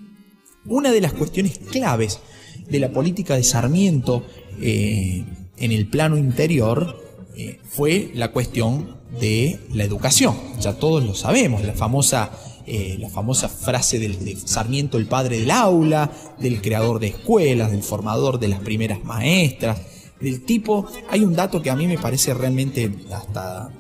Una 0.65 0.93
de 0.93 1.01
las 1.01 1.13
cuestiones 1.13 1.59
claves 1.59 2.21
de 2.71 2.79
la 2.79 2.93
política 2.93 3.35
de 3.35 3.43
Sarmiento 3.43 4.25
eh, 4.61 5.25
en 5.57 5.73
el 5.73 5.89
plano 5.89 6.17
interior 6.19 7.03
eh, 7.37 7.59
fue 7.69 8.13
la 8.15 8.31
cuestión 8.31 8.97
de 9.21 9.59
la 9.73 9.83
educación. 9.83 10.37
Ya 10.61 10.75
todos 10.75 11.05
lo 11.05 11.15
sabemos, 11.15 11.65
la 11.65 11.73
famosa 11.73 12.31
eh, 12.67 12.97
la 12.99 13.09
famosa 13.09 13.49
frase 13.49 13.99
del, 13.99 14.25
de 14.25 14.37
Sarmiento, 14.37 14.99
el 14.99 15.07
padre 15.07 15.39
del 15.39 15.51
aula, 15.51 16.11
del 16.39 16.61
creador 16.61 16.99
de 16.99 17.09
escuelas, 17.09 17.71
del 17.71 17.83
formador 17.83 18.41
de 18.41 18.49
las 18.49 18.61
primeras 18.61 19.05
maestras, 19.05 19.81
del 20.21 20.45
tipo. 20.45 20.87
Hay 21.11 21.23
un 21.23 21.35
dato 21.35 21.63
que 21.63 21.71
a 21.71 21.77
mí 21.77 21.87
me 21.87 21.99
parece 21.99 22.35
realmente 22.35 22.91
hasta, 23.13 23.71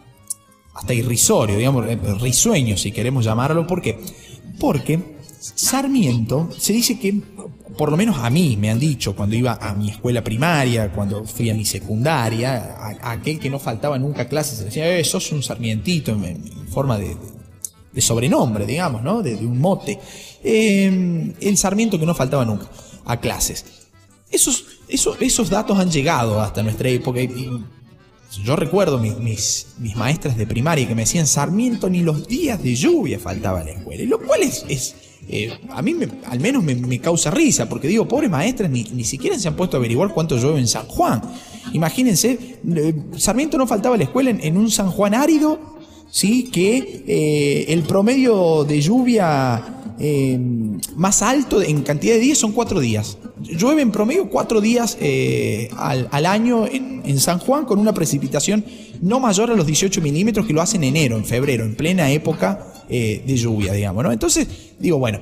hasta 0.74 0.94
irrisorio, 0.94 1.56
digamos, 1.56 1.86
eh, 1.88 1.98
risueño 2.20 2.76
si 2.76 2.92
queremos 2.92 3.24
llamarlo. 3.24 3.66
¿Por 3.66 3.82
qué? 3.82 3.98
Porque 4.60 5.16
Sarmiento 5.40 6.48
se 6.56 6.72
dice 6.72 6.98
que, 6.98 7.20
por 7.76 7.90
lo 7.90 7.96
menos 7.96 8.18
a 8.18 8.30
mí 8.30 8.56
me 8.56 8.70
han 8.70 8.78
dicho 8.78 9.14
cuando 9.14 9.36
iba 9.36 9.58
a 9.60 9.74
mi 9.74 9.90
escuela 9.90 10.22
primaria, 10.22 10.92
cuando 10.92 11.24
fui 11.24 11.50
a 11.50 11.54
mi 11.54 11.64
secundaria, 11.64 12.76
aquel 13.02 13.38
que 13.38 13.50
no 13.50 13.58
faltaba 13.58 13.98
nunca 13.98 14.28
clases, 14.28 14.64
decía, 14.64 14.96
eh, 14.96 15.04
sos 15.04 15.32
un 15.32 15.42
sarmientito 15.42 16.12
en, 16.12 16.68
forma 16.68 16.98
de, 16.98 17.16
de 17.96 18.02
sobrenombre, 18.02 18.66
digamos, 18.66 19.02
¿no? 19.02 19.22
De, 19.22 19.34
un 19.34 19.58
mote. 19.58 19.98
Eh, 20.44 21.34
el 21.40 21.56
Sarmiento 21.56 21.98
que 21.98 22.04
no 22.04 22.14
faltaba 22.14 22.44
nunca 22.44 22.68
a 23.06 23.18
clases. 23.18 23.64
Esos, 24.30 24.66
esos, 24.86 25.16
esos 25.20 25.48
datos 25.48 25.78
han 25.78 25.90
llegado 25.90 26.38
hasta 26.40 26.62
nuestra 26.62 26.90
época. 26.90 27.20
Yo 28.44 28.54
recuerdo 28.54 28.98
mis, 28.98 29.16
mis, 29.78 29.96
maestras 29.96 30.36
de 30.36 30.46
primaria 30.46 30.86
que 30.86 30.94
me 30.94 31.02
decían 31.02 31.26
Sarmiento 31.26 31.88
ni 31.88 32.02
los 32.02 32.28
días 32.28 32.62
de 32.62 32.74
lluvia 32.74 33.18
faltaba 33.18 33.60
a 33.60 33.64
la 33.64 33.70
escuela. 33.70 34.04
Lo 34.04 34.18
cual 34.18 34.42
es, 34.42 34.94
eh, 35.28 35.58
a 35.70 35.80
mí 35.80 35.96
al 36.26 36.40
menos 36.40 36.62
me, 36.62 37.00
causa 37.00 37.30
risa, 37.30 37.66
porque 37.66 37.88
digo, 37.88 38.06
pobres 38.06 38.28
maestras, 38.28 38.70
ni, 38.70 38.84
ni, 38.84 39.04
siquiera 39.04 39.38
se 39.38 39.48
han 39.48 39.56
puesto 39.56 39.78
a 39.78 39.80
averiguar 39.80 40.12
cuánto 40.12 40.36
llueve 40.36 40.58
en 40.58 40.68
San 40.68 40.86
Juan. 40.86 41.22
Imagínense, 41.72 42.58
eh, 42.76 42.94
Sarmiento 43.16 43.56
no 43.56 43.66
faltaba 43.66 43.94
a 43.94 43.98
la 43.98 44.04
escuela 44.04 44.28
en 44.28 44.56
un 44.58 44.70
San 44.70 44.90
Juan 44.90 45.14
árido 45.14 45.75
¿sí? 46.16 46.44
que 46.44 47.04
eh, 47.06 47.66
el 47.68 47.82
promedio 47.82 48.64
de 48.64 48.80
lluvia 48.80 49.62
eh, 49.98 50.38
más 50.96 51.20
alto 51.20 51.60
en 51.60 51.82
cantidad 51.82 52.14
de 52.14 52.20
días 52.20 52.38
son 52.38 52.52
cuatro 52.52 52.80
días. 52.80 53.18
Llueve 53.42 53.82
en 53.82 53.92
promedio 53.92 54.30
cuatro 54.30 54.62
días 54.62 54.96
eh, 54.98 55.68
al, 55.76 56.24
año 56.24 56.66
en, 56.66 57.20
San 57.20 57.38
Juan 57.38 57.66
con 57.66 57.78
una 57.78 57.92
precipitación 57.92 58.64
no 59.02 59.20
mayor 59.20 59.50
a 59.50 59.54
los 59.54 59.66
18 59.66 60.00
milímetros 60.00 60.46
que 60.46 60.54
lo 60.54 60.62
hace 60.62 60.78
en 60.78 60.84
enero, 60.84 61.18
en 61.18 61.26
febrero, 61.26 61.64
en 61.64 61.74
plena 61.74 62.10
época 62.10 62.66
de 62.88 63.36
lluvia, 63.36 63.74
digamos. 63.74 64.02
¿no? 64.02 64.10
Entonces, 64.10 64.48
digo, 64.78 64.98
bueno, 64.98 65.20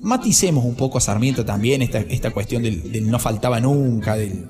maticemos 0.00 0.64
un 0.64 0.74
poco 0.74 0.98
a 0.98 1.00
Sarmiento 1.00 1.44
también 1.44 1.82
esta, 1.82 2.00
esta 2.00 2.32
cuestión 2.32 2.64
del, 2.64 3.08
no 3.08 3.20
faltaba 3.20 3.60
nunca. 3.60 4.16
Del, 4.16 4.44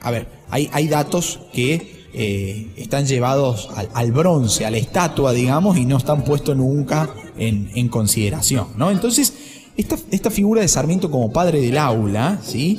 a 0.00 0.10
ver, 0.10 0.26
hay, 0.48 0.70
hay 0.72 0.88
datos 0.88 1.40
que 1.52 2.01
eh, 2.14 2.68
están 2.76 3.06
llevados 3.06 3.70
al, 3.94 4.12
bronce, 4.12 4.66
a 4.66 4.70
la 4.70 4.76
estatua, 4.76 5.32
digamos, 5.32 5.78
y 5.78 5.86
no 5.86 5.96
están 5.96 6.24
puestos 6.24 6.54
nunca 6.54 7.08
en, 7.38 7.88
consideración. 7.88 8.68
¿no? 8.76 8.90
Entonces, 8.90 9.32
esta, 9.76 10.30
figura 10.30 10.60
de 10.60 10.68
Sarmiento 10.68 11.10
como 11.10 11.32
padre 11.32 11.62
del 11.62 11.78
aula, 11.78 12.38
¿sí? 12.44 12.78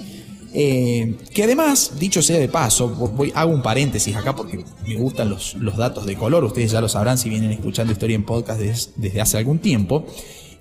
Eh, 0.54 1.18
que 1.34 1.44
además, 1.44 1.94
dicho 2.00 2.22
sea 2.22 2.38
de 2.38 2.48
paso, 2.48 3.12
hago 3.34 3.52
un 3.52 3.64
paréntesis 3.64 4.16
acá 4.16 4.36
porque 4.36 4.64
me 4.86 4.96
gustan 4.98 5.32
los, 5.32 5.56
los, 5.56 5.78
datos 5.78 6.06
de 6.06 6.16
color, 6.16 6.44
ustedes 6.44 6.72
ya 6.72 6.80
lo 6.80 6.88
sabrán 6.88 7.18
si 7.18 7.28
vienen 7.28 7.50
escuchando 7.50 7.92
historia 7.92 8.16
en 8.16 8.24
podcast 8.24 8.60
desde, 8.60 9.20
hace 9.20 9.40
algún 9.40 9.58
tiempo. 9.58 10.06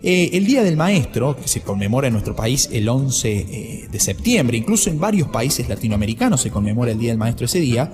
Eh, 0.03 0.31
el 0.33 0.47
Día 0.47 0.63
del 0.63 0.79
Maestro, 0.79 1.37
que 1.37 1.47
se 1.47 1.61
conmemora 1.61 2.07
en 2.07 2.15
nuestro 2.15 2.35
país 2.35 2.71
el 2.73 2.89
11 2.89 3.89
de 3.93 4.01
septiembre, 4.01 4.57
incluso 4.57 4.89
en 4.89 4.99
varios 4.99 5.29
países 5.29 5.69
latinoamericanos 5.69 6.41
se 6.41 6.51
conmemora 6.51 6.93
el 6.93 6.99
Día 6.99 7.11
del 7.11 7.19
Maestro 7.19 7.45
ese 7.45 7.61
día, 7.61 7.93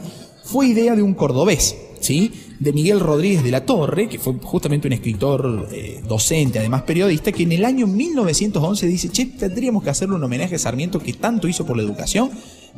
fue 0.48 0.68
idea 0.68 0.96
de 0.96 1.02
un 1.02 1.12
cordobés, 1.12 1.76
¿sí? 2.00 2.32
de 2.58 2.72
Miguel 2.72 3.00
Rodríguez 3.00 3.44
de 3.44 3.50
la 3.50 3.66
Torre, 3.66 4.08
que 4.08 4.18
fue 4.18 4.32
justamente 4.42 4.88
un 4.88 4.94
escritor 4.94 5.68
eh, 5.70 6.02
docente, 6.08 6.58
además 6.58 6.82
periodista, 6.82 7.32
que 7.32 7.42
en 7.42 7.52
el 7.52 7.66
año 7.66 7.86
1911 7.86 8.86
dice, 8.86 9.10
che, 9.10 9.26
tendríamos 9.26 9.84
que 9.84 9.90
hacerle 9.90 10.16
un 10.16 10.24
homenaje 10.24 10.54
a 10.54 10.58
Sarmiento 10.58 11.00
que 11.00 11.12
tanto 11.12 11.48
hizo 11.48 11.66
por 11.66 11.76
la 11.76 11.82
educación, 11.82 12.30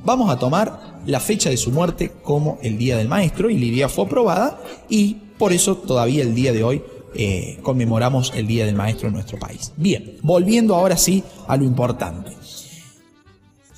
vamos 0.05 0.31
a 0.31 0.39
tomar 0.39 1.01
la 1.07 1.21
fecha 1.21 1.49
de 1.49 1.57
su 1.57 1.71
muerte 1.71 2.11
como 2.25 2.59
el 2.61 2.77
Día 2.77 2.97
del 2.97 3.07
Maestro, 3.07 3.49
y 3.51 3.59
la 3.59 3.67
idea 3.67 3.89
fue 3.89 4.05
aprobada, 4.05 4.61
y 4.89 5.19
por 5.39 5.53
eso 5.53 5.77
todavía 5.77 6.25
el 6.25 6.35
día 6.35 6.53
de 6.53 6.65
hoy 6.65 6.83
eh, 7.15 7.61
conmemoramos 7.63 8.33
el 8.35 8.49
Día 8.49 8.67
del 8.67 8.75
Maestro 8.75 9.07
en 9.09 9.15
nuestro 9.15 9.39
país. 9.39 9.73
Bien, 9.77 10.17
volviendo 10.23 10.75
ahora 10.75 10.97
sí 10.97 11.23
a 11.47 11.57
lo 11.57 11.65
importante. 11.65 12.33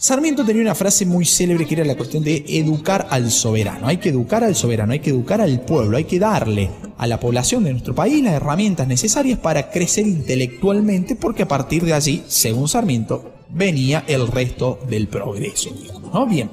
Sarmiento 0.03 0.45
tenía 0.45 0.63
una 0.63 0.75
frase 0.75 1.07
muy 1.07 1.25
célebre 1.25 1.65
que 1.65 1.77
era 1.77 1.85
la 1.85 1.95
cuestión 1.95 2.25
de 2.25 2.45
educar 2.49 3.07
al 3.09 3.31
soberano. 3.31 3.87
Hay 3.87 3.99
que 3.99 4.09
educar 4.09 4.43
al 4.43 4.57
soberano, 4.57 4.95
hay 4.95 4.99
que 4.99 5.11
educar 5.11 5.41
al 5.41 5.61
pueblo, 5.61 5.97
hay 5.97 6.07
que 6.07 6.19
darle 6.19 6.73
a 6.99 7.07
la 7.07 7.21
población 7.21 7.63
de 7.63 7.71
nuestro 7.71 7.95
país 7.95 8.21
las 8.21 8.33
herramientas 8.33 8.89
necesarias 8.89 9.39
para 9.39 9.71
crecer 9.71 10.09
intelectualmente, 10.09 11.15
porque 11.15 11.45
a 11.45 11.47
partir 11.47 11.85
de 11.85 11.93
allí, 11.93 12.25
según 12.27 12.67
Sarmiento, 12.67 13.33
venía 13.49 14.03
el 14.09 14.27
resto 14.27 14.81
del 14.89 15.07
progreso. 15.07 15.71
¿no? 16.13 16.27
Bien, 16.27 16.51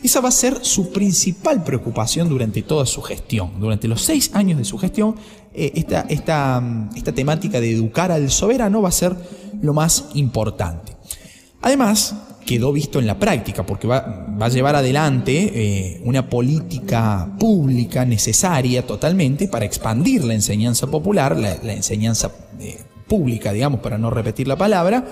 Esa 0.00 0.20
va 0.20 0.28
a 0.28 0.30
ser 0.30 0.64
su 0.64 0.92
principal 0.92 1.64
preocupación 1.64 2.28
durante 2.28 2.62
toda 2.62 2.86
su 2.86 3.02
gestión. 3.02 3.58
Durante 3.58 3.88
los 3.88 4.00
seis 4.00 4.30
años 4.32 4.58
de 4.58 4.64
su 4.64 4.78
gestión, 4.78 5.16
eh, 5.52 5.72
esta, 5.74 6.02
esta, 6.02 6.62
esta 6.94 7.12
temática 7.12 7.60
de 7.60 7.72
educar 7.72 8.12
al 8.12 8.30
soberano 8.30 8.80
va 8.80 8.90
a 8.90 8.92
ser 8.92 9.16
lo 9.60 9.74
más 9.74 10.04
importante. 10.14 10.92
Además, 11.62 12.14
quedó 12.46 12.72
visto 12.72 12.98
en 12.98 13.06
la 13.06 13.18
práctica, 13.18 13.64
porque 13.64 13.86
va, 13.86 14.26
va 14.40 14.46
a 14.46 14.48
llevar 14.48 14.76
adelante 14.76 15.50
eh, 15.54 16.00
una 16.04 16.28
política 16.28 17.28
pública 17.38 18.04
necesaria 18.04 18.86
totalmente 18.86 19.48
para 19.48 19.64
expandir 19.64 20.24
la 20.24 20.34
enseñanza 20.34 20.86
popular, 20.88 21.36
la, 21.36 21.72
enseñanza 21.72 22.32
eh, 22.60 22.78
pública, 23.06 23.52
digamos, 23.52 23.80
para 23.80 23.98
no 23.98 24.10
repetir 24.10 24.48
la 24.48 24.56
palabra. 24.56 25.04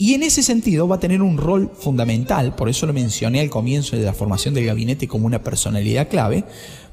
Y 0.00 0.14
en 0.14 0.22
ese 0.22 0.42
sentido 0.42 0.88
va 0.88 0.96
a 0.96 0.98
tener 0.98 1.20
un 1.20 1.36
rol 1.36 1.70
fundamental, 1.78 2.54
por 2.54 2.70
eso 2.70 2.86
lo 2.86 2.94
mencioné 2.94 3.40
al 3.40 3.50
comienzo 3.50 3.96
de 3.96 4.02
la 4.02 4.14
formación 4.14 4.54
del 4.54 4.64
gabinete 4.64 5.06
como 5.06 5.26
una 5.26 5.42
personalidad 5.42 6.08
clave, 6.08 6.44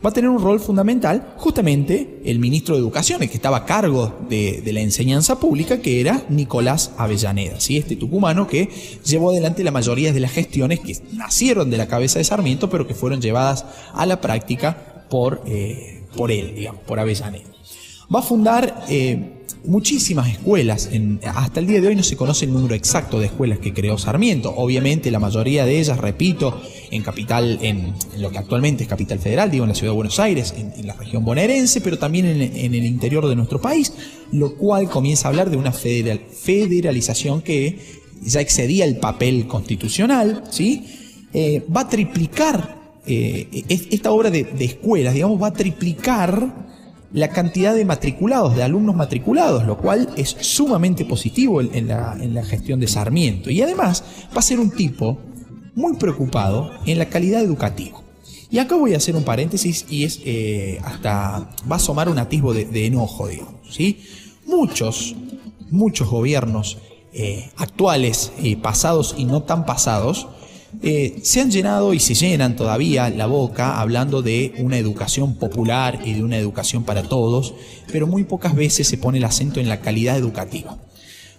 va 0.05 0.09
a 0.09 0.11
tener 0.11 0.29
un 0.29 0.41
rol 0.41 0.59
fundamental 0.59 1.35
justamente 1.37 2.19
el 2.25 2.39
ministro 2.39 2.75
de 2.75 2.81
Educación, 2.81 3.23
el 3.23 3.29
que 3.29 3.37
estaba 3.37 3.59
a 3.59 3.65
cargo 3.65 4.13
de, 4.27 4.61
la 4.73 4.81
enseñanza 4.81 5.39
pública, 5.39 5.79
que 5.79 6.01
era 6.01 6.25
Nicolás 6.27 6.91
Avellaneda, 6.97 7.61
¿sí? 7.61 7.77
este 7.77 7.95
tucumano 7.95 8.45
que 8.45 8.67
llevó 9.05 9.31
adelante 9.31 9.63
la 9.63 9.71
mayoría 9.71 10.11
de 10.11 10.19
las 10.19 10.33
gestiones 10.33 10.81
que 10.81 10.97
nacieron 11.13 11.69
de 11.69 11.77
la 11.77 11.87
cabeza 11.87 12.19
de 12.19 12.25
Sarmiento, 12.25 12.69
pero 12.69 12.87
que 12.87 12.93
fueron 12.93 13.21
llevadas 13.21 13.63
a 13.93 14.05
la 14.05 14.19
práctica 14.19 15.05
por, 15.09 15.43
eh, 15.45 16.03
por 16.17 16.29
él, 16.29 16.55
digamos, 16.55 16.81
por 16.81 16.99
Avellaneda. 16.99 17.45
Va 18.13 18.19
a 18.19 18.23
fundar... 18.23 18.83
Eh, 18.89 19.35
muchísimas 19.65 20.29
escuelas. 20.29 20.89
hasta 21.35 21.59
el 21.59 21.67
día 21.67 21.81
de 21.81 21.87
hoy 21.87 21.95
no 21.95 22.03
se 22.03 22.15
conoce 22.15 22.45
el 22.45 22.53
número 22.53 22.75
exacto 22.75 23.19
de 23.19 23.27
escuelas 23.27 23.59
que 23.59 23.73
creó 23.73 23.97
Sarmiento. 23.97 24.53
Obviamente 24.55 25.11
la 25.11 25.19
mayoría 25.19 25.65
de 25.65 25.79
ellas, 25.79 25.97
repito, 25.97 26.61
en 26.91 27.03
capital, 27.03 27.59
en, 27.61 27.93
lo 28.17 28.31
que 28.31 28.37
actualmente 28.37 28.83
es 28.83 28.89
capital 28.89 29.19
federal, 29.19 29.51
digo 29.51 29.65
en 29.65 29.69
la 29.69 29.75
ciudad 29.75 29.91
de 29.91 29.95
Buenos 29.95 30.19
Aires, 30.19 30.53
en, 30.57 30.87
la 30.87 30.93
región 30.93 31.25
bonaerense, 31.25 31.81
pero 31.81 31.97
también 31.99 32.25
en, 32.25 32.73
el 32.73 32.85
interior 32.85 33.27
de 33.27 33.35
nuestro 33.35 33.59
país, 33.59 33.93
lo 34.31 34.55
cual 34.55 34.89
comienza 34.89 35.27
a 35.27 35.29
hablar 35.29 35.49
de 35.49 35.57
una 35.57 35.71
federalización 35.71 37.41
que 37.41 37.79
ya 38.21 38.41
excedía 38.41 38.85
el 38.85 38.97
papel 38.97 39.47
constitucional, 39.47 40.43
¿sí? 40.49 40.85
Eh, 41.33 41.63
va 41.75 41.81
a 41.81 41.89
triplicar 41.89 42.77
eh, 43.05 43.63
esta 43.67 44.11
obra 44.11 44.31
de, 44.31 44.43
de 44.43 44.65
escuelas, 44.65 45.13
digamos, 45.13 45.41
va 45.41 45.47
a 45.47 45.53
triplicar 45.53 46.67
la 47.13 47.29
cantidad 47.29 47.73
de 47.73 47.85
matriculados, 47.85 48.55
de 48.55 48.63
alumnos 48.63 48.95
matriculados, 48.95 49.65
lo 49.65 49.77
cual 49.77 50.09
es 50.17 50.35
sumamente 50.41 51.05
positivo 51.05 51.61
en 51.61 51.87
la, 51.87 52.43
gestión 52.43 52.79
de 52.79 52.87
Sarmiento. 52.87 53.49
Y 53.49 53.61
además 53.61 54.03
va 54.35 54.39
a 54.39 54.41
ser 54.41 54.59
un 54.59 54.71
tipo 54.71 55.17
muy 55.75 55.95
preocupado 55.97 56.71
en 56.85 56.97
la 56.97 57.05
calidad 57.05 57.41
educativa. 57.41 58.01
Y 58.49 58.59
acá 58.59 58.75
voy 58.75 58.93
a 58.93 58.97
hacer 58.97 59.15
un 59.15 59.23
paréntesis 59.23 59.85
y 59.89 60.03
es 60.03 60.21
eh, 60.25 60.79
hasta 60.83 61.49
va 61.69 61.75
a 61.75 61.75
asomar 61.75 62.09
un 62.09 62.17
atisbo 62.17 62.53
de, 62.53 62.85
enojo, 62.85 63.27
digamos. 63.27 63.55
¿sí? 63.69 64.03
Muchos, 64.45 65.15
muchos 65.69 66.09
gobiernos 66.09 66.77
eh, 67.13 67.51
actuales, 67.57 68.31
pasados 68.61 69.15
y 69.17 69.25
no 69.25 69.43
tan 69.43 69.65
pasados, 69.65 70.27
eh, 70.81 71.19
se 71.23 71.41
han 71.41 71.51
llenado 71.51 71.93
y 71.93 71.99
se 71.99 72.13
llenan 72.13 72.55
todavía 72.55 73.09
la 73.09 73.25
boca 73.25 73.79
hablando 73.79 74.21
de 74.21 74.53
una 74.59 74.77
educación 74.77 75.35
popular 75.35 75.99
y 76.05 76.13
de 76.13 76.23
una 76.23 76.37
educación 76.37 76.83
para 76.83 77.03
todos, 77.03 77.53
pero 77.91 78.07
muy 78.07 78.23
pocas 78.23 78.55
veces 78.55 78.87
se 78.87 78.97
pone 78.97 79.17
el 79.17 79.23
acento 79.23 79.59
en 79.59 79.69
la 79.69 79.81
calidad 79.81 80.17
educativa. 80.17 80.77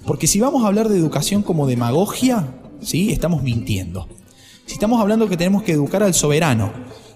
Porque 0.07 0.27
si 0.27 0.41
vamos 0.41 0.65
a 0.65 0.69
hablar 0.69 0.89
de 0.89 0.99
educación 0.99 1.43
como 1.43 1.67
demagogia, 1.67 2.55
¿sí? 2.81 3.13
estamos 3.13 3.43
mintiendo. 3.43 4.09
Si 4.67 4.75
estamos 4.75 5.01
hablando 5.01 5.29
que 5.29 5.37
tenemos 5.37 5.63
que 5.63 5.73
educar 5.73 6.03
al 6.03 6.15
soberano, 6.15 6.73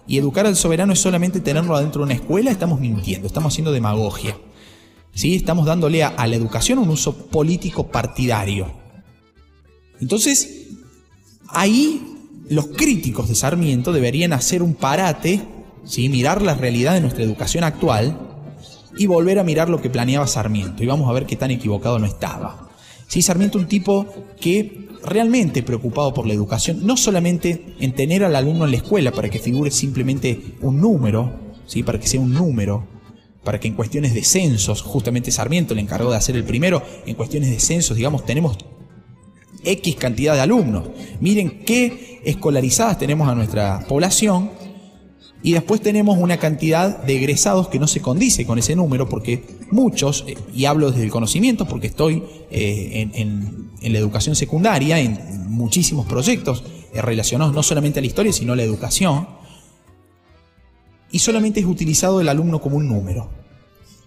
y 0.07 0.18
educar 0.18 0.46
al 0.46 0.57
soberano 0.57 0.92
es 0.92 0.98
solamente 0.98 1.40
tenerlo 1.40 1.77
adentro 1.77 2.01
de 2.01 2.07
una 2.07 2.14
escuela, 2.14 2.51
estamos 2.51 2.81
mintiendo, 2.81 3.27
estamos 3.27 3.53
haciendo 3.53 3.72
demagogia. 3.72 4.37
¿Sí? 5.14 5.35
Estamos 5.35 5.66
dándole 5.66 6.03
a 6.03 6.27
la 6.27 6.37
educación 6.37 6.79
un 6.79 6.88
uso 6.88 7.29
político 7.29 7.88
partidario. 7.88 8.72
Entonces, 10.01 10.62
ahí 11.53 12.12
los 12.49 12.69
críticos 12.69 13.29
de 13.29 13.35
Sarmiento 13.35 13.93
deberían 13.93 14.33
hacer 14.33 14.62
un 14.62 14.75
parate, 14.75 15.43
¿sí? 15.85 16.09
mirar 16.09 16.43
la 16.43 16.55
realidad 16.55 16.95
de 16.95 17.01
nuestra 17.01 17.23
educación 17.23 17.65
actual 17.65 18.19
y 18.97 19.07
volver 19.07 19.38
a 19.38 19.45
mirar 19.45 19.69
lo 19.69 19.81
que 19.81 19.91
planeaba 19.91 20.27
Sarmiento. 20.27 20.83
Y 20.83 20.87
vamos 20.87 21.09
a 21.09 21.12
ver 21.12 21.27
qué 21.27 21.37
tan 21.37 21.51
equivocado 21.51 21.99
no 21.99 22.07
estaba. 22.07 22.69
¿Sí? 23.07 23.23
Sarmiento 23.23 23.59
un 23.59 23.67
tipo 23.67 24.07
que 24.41 24.88
realmente 25.05 25.62
preocupado 25.62 26.15
por 26.15 26.27
la 26.27 26.33
educación, 26.33 26.87
no 26.87 26.97
solamente 26.97 27.75
en 27.81 27.93
tener 27.93 28.25
al 28.25 28.37
alumno 28.37 28.65
en 28.65 28.71
la 28.71 28.77
escuela 28.77 29.12
para 29.12 29.29
que 29.29 29.38
figure 29.38 29.71
simplemente 29.71 30.55
un 30.61 30.81
número, 30.81 31.33
¿sí? 31.67 31.83
para 31.83 31.99
que 31.99 32.07
sea 32.07 32.21
un 32.21 32.33
número, 32.33 32.87
para 33.45 33.59
que 33.59 33.69
en 33.69 33.75
cuestiones 33.75 34.15
de 34.15 34.23
censos, 34.23 34.83
justamente 34.83 35.33
Sarmiento 35.33 35.75
le 35.75 35.81
encargó 35.81 36.11
de 36.11 36.17
hacer 36.17 36.37
el 36.37 36.45
primero, 36.45 36.83
en 37.07 37.17
cuestiones 37.17 37.51
de 37.51 37.59
censos, 37.59 37.97
digamos, 37.97 38.25
tenemos 38.25 38.57
X 39.64 39.96
cantidad 39.96 40.35
de 40.35 40.40
alumnos. 40.40 40.88
Miren 41.20 41.64
qué 41.64 42.20
escolarizadas 42.25 42.98
tenemos 42.98 43.29
a 43.29 43.35
nuestra 43.35 43.85
población 43.88 44.51
y 45.42 45.53
después 45.53 45.81
tenemos 45.81 46.18
una 46.18 46.37
cantidad 46.37 47.03
de 47.03 47.16
egresados 47.16 47.68
que 47.68 47.81
no 47.81 47.88
se 47.88 48.01
condice 48.01 48.46
con 48.46 48.59
ese 48.59 48.77
número 48.77 49.09
porque 49.09 49.44
muchos, 49.72 50.25
eh, 50.29 50.37
y 50.55 50.66
hablo 50.66 50.90
desde 50.90 51.05
el 51.05 51.11
conocimiento 51.11 51.66
porque 51.66 51.88
estoy 51.88 52.22
eh, 52.51 53.11
en, 53.14 53.70
la 53.83 53.98
educación 53.98 54.37
secundaria, 54.37 55.01
en 55.01 55.51
muchísimos 55.51 56.07
proyectos 56.07 56.62
eh, 56.94 57.03
relacionados 57.03 57.53
no 57.55 57.62
solamente 57.64 57.98
a 57.98 58.03
la 58.03 58.07
historia, 58.07 58.33
sino 58.33 58.53
a 58.53 58.57
la 58.57 58.62
educación, 58.62 59.27
y 61.11 61.18
solamente 61.18 61.61
es 61.61 61.66
utilizado 61.66 62.20
el 62.20 62.29
alumno 62.29 62.61
como 62.61 62.77
un 62.77 62.88
número. 62.88 63.29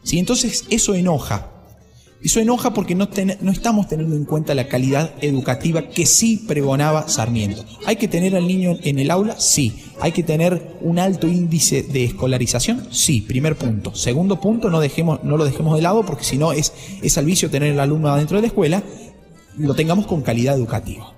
¿Sí? 0.03 0.19
Entonces 0.19 0.65
eso 0.69 0.95
enoja, 0.95 1.51
eso 2.23 2.39
enoja 2.39 2.73
porque 2.73 2.95
no, 2.95 3.07
no, 3.41 3.51
estamos 3.51 3.87
teniendo 3.87 4.15
en 4.15 4.25
cuenta 4.25 4.55
la 4.55 4.67
calidad 4.67 5.13
educativa 5.21 5.89
que 5.89 6.07
sí 6.07 6.43
pregonaba 6.47 7.07
Sarmiento. 7.07 7.63
¿Hay 7.85 7.97
que 7.97 8.07
tener 8.07 8.35
al 8.35 8.47
niño 8.47 8.77
en 8.81 8.97
el 8.97 9.11
aula? 9.11 9.39
Sí. 9.39 9.83
¿Hay 10.01 10.11
que 10.11 10.23
tener 10.23 10.75
un 10.81 10.97
alto 10.97 11.27
índice 11.27 11.83
de 11.83 12.03
escolarización? 12.03 12.87
Sí, 12.89 13.21
primer 13.21 13.55
punto. 13.55 13.93
Segundo 13.93 14.39
punto, 14.39 14.71
no, 14.71 14.79
dejemos, 14.79 15.23
no 15.23 15.37
lo 15.37 15.45
dejemos 15.45 15.75
de 15.75 15.83
lado 15.83 16.03
porque 16.03 16.23
si 16.23 16.37
no 16.37 16.51
es, 16.51 16.73
es 17.03 17.17
al 17.17 17.25
vicio 17.25 17.51
tener 17.51 17.71
el 17.71 17.79
alumno 17.79 18.09
adentro 18.09 18.37
de 18.37 18.41
la 18.41 18.47
escuela, 18.47 18.83
lo 19.57 19.75
tengamos 19.75 20.07
con 20.07 20.23
calidad 20.23 20.55
educativa. 20.55 21.13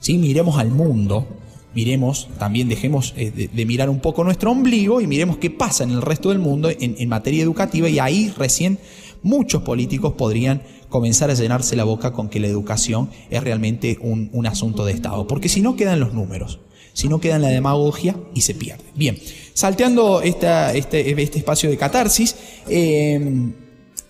¿Sí? 0.00 0.18
Miremos 0.18 0.58
al 0.58 0.70
mundo, 0.70 1.26
miremos, 1.74 2.28
también 2.38 2.68
dejemos 2.68 3.14
eh, 3.16 3.48
de, 3.50 3.64
mirar 3.64 3.88
un 3.88 4.00
poco 4.00 4.22
nuestro 4.22 4.50
ombligo 4.50 5.00
y 5.00 5.06
miremos 5.06 5.38
qué 5.38 5.50
pasa 5.50 5.84
en 5.84 5.92
el 5.92 6.02
resto 6.02 6.28
del 6.28 6.40
mundo 6.40 6.68
en 6.70 7.08
materia 7.08 7.42
educativa 7.42 7.88
y 7.88 7.98
ahí 7.98 8.32
recién 8.36 8.78
muchos 9.22 9.62
políticos 9.62 10.14
podrían 10.14 10.62
comenzar 10.88 11.30
a 11.30 11.34
llenarse 11.34 11.76
la 11.76 11.84
boca 11.84 12.12
con 12.12 12.28
que 12.28 12.40
la 12.40 12.48
educación 12.48 13.10
es 13.30 13.42
realmente 13.42 13.98
un, 14.00 14.46
asunto 14.46 14.84
de 14.84 14.92
Estado, 14.92 15.26
porque 15.26 15.48
si 15.48 15.60
no 15.60 15.76
quedan 15.76 16.00
los 16.00 16.12
números, 16.12 16.58
si 16.92 17.08
no 17.08 17.20
quedan 17.20 17.42
la 17.42 17.48
demagogia 17.48 18.16
y 18.34 18.40
se 18.40 18.54
pierde. 18.54 18.84
Bien, 18.94 19.16
salteando 19.54 20.22
este, 20.22 20.76
este, 20.76 21.38
espacio 21.38 21.70
de 21.70 21.76
catarsis, 21.76 22.34
eh, 22.68 23.52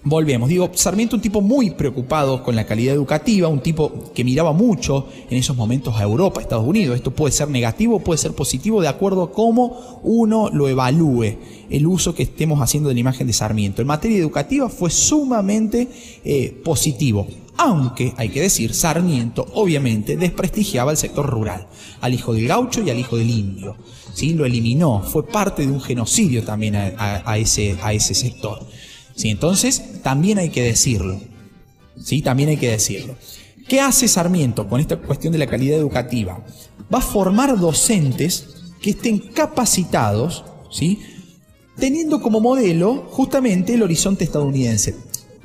Volvemos, 0.02 0.48
digo, 0.48 0.70
Sarmiento 0.72 1.16
un 1.16 1.20
tipo 1.20 1.42
muy 1.42 1.72
preocupado 1.72 2.42
con 2.42 2.56
la 2.56 2.64
calidad 2.64 2.94
educativa, 2.94 3.48
un 3.48 3.60
tipo 3.60 4.10
que 4.14 4.24
miraba 4.24 4.54
mucho 4.54 5.06
en 5.28 5.36
esos 5.36 5.54
momentos 5.54 5.94
a 5.96 6.04
Europa, 6.04 6.40
a 6.40 6.42
Estados 6.42 6.66
Unidos. 6.66 6.96
Esto 6.96 7.10
puede 7.10 7.32
ser 7.32 7.50
negativo, 7.50 8.00
puede 8.00 8.16
ser 8.16 8.32
positivo, 8.32 8.80
de 8.80 8.88
acuerdo 8.88 9.24
a 9.24 9.30
cómo 9.30 10.00
uno 10.02 10.48
lo 10.48 10.68
evalúe, 10.68 11.36
el 11.68 11.86
uso 11.86 12.14
que 12.14 12.22
estemos 12.22 12.62
haciendo 12.62 12.88
de 12.88 12.94
la 12.94 13.00
imagen 13.00 13.26
de 13.26 13.34
Sarmiento. 13.34 13.82
En 13.82 13.88
materia 13.88 14.16
educativa 14.16 14.70
fue 14.70 14.88
sumamente 14.88 15.86
eh, 16.24 16.58
positivo, 16.64 17.26
aunque 17.58 18.14
hay 18.16 18.30
que 18.30 18.40
decir, 18.40 18.72
Sarmiento 18.72 19.46
obviamente 19.52 20.16
desprestigiaba 20.16 20.92
al 20.92 20.96
sector 20.96 21.28
rural, 21.28 21.66
al 22.00 22.14
hijo 22.14 22.32
del 22.32 22.48
gaucho 22.48 22.82
y 22.82 22.88
al 22.88 22.98
hijo 22.98 23.18
del 23.18 23.28
indio. 23.28 23.76
¿sí? 24.14 24.32
Lo 24.32 24.46
eliminó, 24.46 25.02
fue 25.02 25.26
parte 25.26 25.66
de 25.66 25.70
un 25.70 25.82
genocidio 25.82 26.42
también 26.42 26.74
a, 26.74 27.36
ese, 27.36 27.76
a 27.82 27.92
ese 27.92 28.14
sector. 28.14 28.66
Entonces, 29.28 30.00
también 30.02 30.38
hay 30.38 30.48
que 30.48 30.62
decirlo. 30.62 31.20
¿sí? 32.02 32.22
También 32.22 32.48
hay 32.48 32.56
que 32.56 32.70
decirlo. 32.70 33.16
¿Qué 33.68 33.80
hace 33.80 34.08
Sarmiento 34.08 34.68
con 34.68 34.80
esta 34.80 34.96
cuestión 34.96 35.32
de 35.32 35.38
la 35.38 35.46
calidad 35.46 35.78
educativa? 35.78 36.44
Va 36.92 36.98
a 36.98 37.02
formar 37.02 37.58
docentes 37.58 38.46
que 38.80 38.90
estén 38.90 39.18
capacitados, 39.18 40.44
¿sí? 40.70 41.00
teniendo 41.78 42.20
como 42.20 42.40
modelo 42.40 43.06
justamente 43.10 43.74
el 43.74 43.82
horizonte 43.82 44.24
estadounidense, 44.24 44.94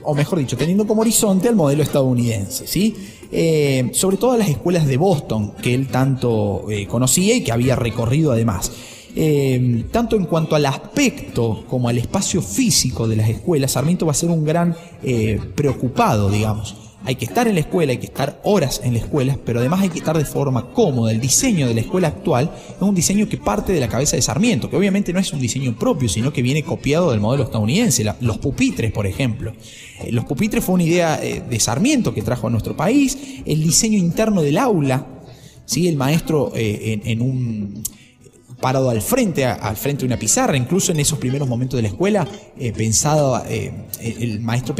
o 0.03 0.13
mejor 0.13 0.39
dicho, 0.39 0.57
teniendo 0.57 0.85
como 0.85 1.01
horizonte 1.01 1.47
el 1.47 1.55
modelo 1.55 1.81
estadounidense, 1.81 2.67
¿sí? 2.67 2.95
Eh, 3.31 3.89
sobre 3.93 4.17
todo 4.17 4.37
las 4.37 4.49
escuelas 4.49 4.85
de 4.85 4.97
Boston, 4.97 5.53
que 5.61 5.73
él 5.73 5.87
tanto 5.87 6.69
eh, 6.69 6.85
conocía 6.87 7.35
y 7.35 7.41
que 7.41 7.51
había 7.51 7.75
recorrido 7.75 8.31
además. 8.31 8.71
Eh, 9.17 9.85
tanto 9.91 10.17
en 10.17 10.25
cuanto 10.25 10.57
al 10.57 10.65
aspecto 10.65 11.63
como 11.69 11.87
al 11.87 11.97
espacio 11.97 12.41
físico 12.41 13.07
de 13.07 13.15
las 13.15 13.29
escuelas, 13.29 13.71
Sarmiento 13.71 14.05
va 14.05 14.11
a 14.11 14.15
ser 14.15 14.29
un 14.29 14.43
gran 14.43 14.75
eh, 15.03 15.39
preocupado, 15.55 16.29
digamos. 16.29 16.75
hay 17.05 17.15
que 17.15 17.25
estar 17.25 17.47
en 17.47 17.53
la 17.53 17.61
escuela, 17.61 17.91
hay 17.91 17.99
que 17.99 18.07
estar 18.07 18.41
horas 18.43 18.81
en 18.83 18.93
la 18.93 18.99
escuela, 18.99 19.37
pero 19.45 19.59
además 19.59 19.81
hay 19.81 19.89
que 19.89 19.99
estar 19.99 20.17
de 20.17 20.25
forma 20.25 20.73
cómoda. 20.73 21.11
El 21.11 21.21
diseño 21.21 21.65
de 21.65 21.75
la 21.75 21.79
escuela 21.79 22.09
actual 22.09 22.51
es 22.75 22.81
un 22.81 22.93
diseño 22.93 23.29
que 23.29 23.37
parte 23.37 23.71
de 23.71 23.79
la 23.79 23.87
cabeza 23.87 24.17
de 24.17 24.21
Sarmiento, 24.21 24.69
que 24.69 24.75
obviamente 24.75 25.13
no 25.13 25.19
es 25.19 25.31
un 25.31 25.39
diseño 25.39 25.77
propio, 25.79 26.09
sino 26.09 26.33
que 26.33 26.41
viene 26.41 26.63
copiado 26.63 27.11
del 27.11 27.21
modelo 27.21 27.43
estadounidense. 27.43 28.03
los 28.19 28.37
pupitres, 28.39 28.91
por 28.91 29.07
ejemplo. 29.07 29.53
Eh, 30.03 30.11
los 30.11 30.25
pupitres 30.25 30.61
fue 30.61 30.75
una 30.75 30.83
idea 30.83 31.17
de 31.17 31.59
Sarmiento 31.61 32.13
que 32.13 32.21
trajo 32.21 32.47
a 32.47 32.49
nuestro 32.49 32.75
país. 32.75 33.17
El 33.45 33.63
diseño 33.63 33.97
interno 33.97 34.41
del 34.41 34.57
aula, 34.57 35.07
¿sí? 35.65 35.87
el 35.87 35.95
maestro 35.95 36.51
en 36.53 37.21
un 37.21 37.83
parado 38.59 38.89
al 38.89 39.01
frente, 39.01 39.45
al 39.45 39.75
frente 39.75 40.01
de 40.01 40.07
una 40.07 40.17
pizarra, 40.17 40.57
incluso 40.57 40.91
en 40.91 40.99
esos 40.99 41.19
primeros 41.19 41.47
momentos 41.47 41.77
de 41.77 41.81
la 41.83 41.87
escuela, 41.89 42.27
eh, 42.57 42.71
pensado, 42.71 43.43
eh, 43.47 43.71
el 43.99 44.39
maestro 44.41 44.75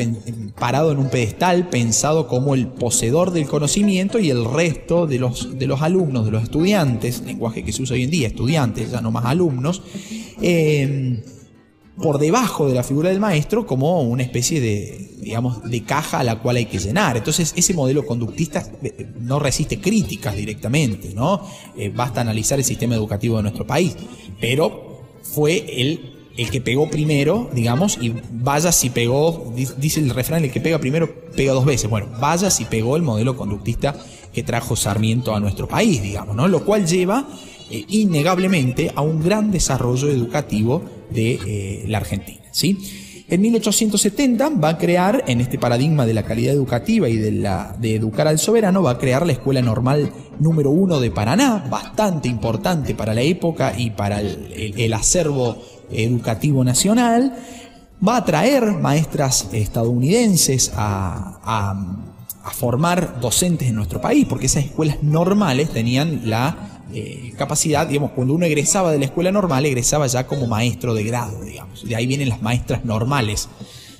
parado 0.57 0.91
en 0.91 0.99
un 0.99 1.09
pedestal, 1.09 1.69
pensado 1.69 2.27
como 2.27 2.55
el 2.55 2.67
poseedor 2.67 3.31
del 3.31 3.47
conocimiento 3.47 4.19
y 4.19 4.29
el 4.29 4.45
resto 4.45 5.07
de 5.07 5.19
los, 5.19 5.57
de 5.57 5.67
los 5.67 5.81
alumnos, 5.81 6.25
de 6.25 6.31
los 6.31 6.43
estudiantes, 6.43 7.21
lenguaje 7.21 7.63
que 7.63 7.71
se 7.71 7.81
usa 7.81 7.95
hoy 7.95 8.03
en 8.03 8.11
día, 8.11 8.27
estudiantes, 8.27 8.91
ya 8.91 9.01
no 9.01 9.11
más 9.11 9.25
alumnos, 9.25 9.81
eh, 10.41 11.23
por 12.01 12.19
debajo 12.19 12.67
de 12.67 12.73
la 12.73 12.83
figura 12.83 13.09
del 13.09 13.19
maestro 13.19 13.65
como 13.65 14.01
una 14.01 14.23
especie 14.23 14.59
de, 14.59 15.11
digamos, 15.21 15.63
de 15.63 15.83
caja 15.83 16.19
a 16.19 16.23
la 16.23 16.39
cual 16.39 16.57
hay 16.57 16.65
que 16.65 16.79
llenar. 16.79 17.15
Entonces, 17.15 17.53
ese 17.55 17.73
modelo 17.73 18.05
conductista 18.05 18.67
eh, 18.83 19.07
no 19.19 19.39
resiste 19.39 19.79
críticas 19.79 20.35
directamente, 20.35 21.13
¿no? 21.13 21.41
Eh, 21.77 21.91
basta 21.93 22.21
analizar 22.21 22.59
el 22.59 22.65
sistema 22.65 22.95
educativo 22.95 23.37
de 23.37 23.43
nuestro 23.43 23.65
país. 23.65 23.95
Pero 24.41 25.03
fue 25.23 25.81
el, 25.81 26.29
el 26.37 26.49
que 26.49 26.59
pegó 26.59 26.89
primero, 26.89 27.49
digamos, 27.53 27.97
y 28.01 28.13
vaya 28.31 28.73
si 28.73 28.89
pegó, 28.89 29.53
dice 29.55 30.01
el 30.01 30.09
refrán, 30.09 30.43
el 30.43 30.51
que 30.51 30.59
pega 30.59 30.79
primero 30.79 31.09
pega 31.35 31.53
dos 31.53 31.65
veces. 31.65 31.89
Bueno, 31.89 32.07
vaya 32.19 32.49
si 32.49 32.65
pegó 32.65 32.97
el 32.97 33.03
modelo 33.03 33.37
conductista 33.37 33.95
que 34.33 34.43
trajo 34.43 34.75
Sarmiento 34.75 35.33
a 35.33 35.39
nuestro 35.39 35.67
país, 35.69 36.01
digamos, 36.01 36.35
¿no? 36.35 36.49
Lo 36.49 36.65
cual 36.65 36.85
lleva 36.85 37.25
eh, 37.71 37.85
innegablemente 37.87 38.91
a 38.95 39.01
un 39.01 39.23
gran 39.23 39.49
desarrollo 39.49 40.09
educativo 40.09 40.83
de 41.09 41.39
eh, 41.45 41.85
la 41.87 41.99
Argentina. 41.99 42.41
¿sí? 42.51 42.77
En 43.27 43.41
1870 43.41 44.49
va 44.49 44.69
a 44.69 44.77
crear, 44.77 45.23
en 45.27 45.41
este 45.41 45.57
paradigma 45.57 46.05
de 46.05 46.13
la 46.13 46.23
calidad 46.23 46.53
educativa 46.53 47.09
y 47.09 47.17
de, 47.17 47.95
educar 47.95 48.27
al 48.27 48.37
soberano, 48.37 48.83
va 48.83 48.91
a 48.91 48.97
crear 48.99 49.25
la 49.25 49.31
Escuela 49.31 49.63
Normal 49.63 50.11
número 50.39 50.69
uno 50.69 50.99
de 50.99 51.09
Paraná, 51.09 51.65
bastante 51.69 52.27
importante 52.27 52.93
para 52.93 53.15
la 53.15 53.21
época 53.21 53.73
y 53.75 53.89
para 53.89 54.21
el, 54.21 54.93
acervo 54.93 55.57
educativo 55.91 56.63
nacional. 56.63 57.35
Va 58.07 58.17
a 58.17 58.25
traer 58.25 58.73
maestras 58.73 59.49
estadounidenses 59.53 60.71
a 60.75 61.81
formar 62.51 63.19
docentes 63.19 63.67
en 63.69 63.75
nuestro 63.75 63.99
país, 63.99 64.27
porque 64.29 64.45
esas 64.45 64.65
escuelas 64.65 65.01
normales 65.01 65.69
tenían 65.71 66.29
la 66.29 66.74
eh, 66.97 67.33
capacidad, 67.37 67.85
digamos, 67.85 68.11
cuando 68.11 68.33
uno 68.33 68.45
egresaba 68.45 68.89
de 68.89 68.97
la 68.97 69.03
escuela 69.03 69.29
normal, 69.29 69.65
egresaba 69.65 70.07
ya 70.07 70.25
como 70.27 70.47
maestro 70.47 70.93
de 70.93 71.03
grado, 71.03 71.43
digamos. 71.43 71.83
De 71.83 71.93
ahí 71.93 72.07
vienen 72.07 72.29
las 72.29 72.41
maestras 72.41 72.85
normales. 72.85 73.49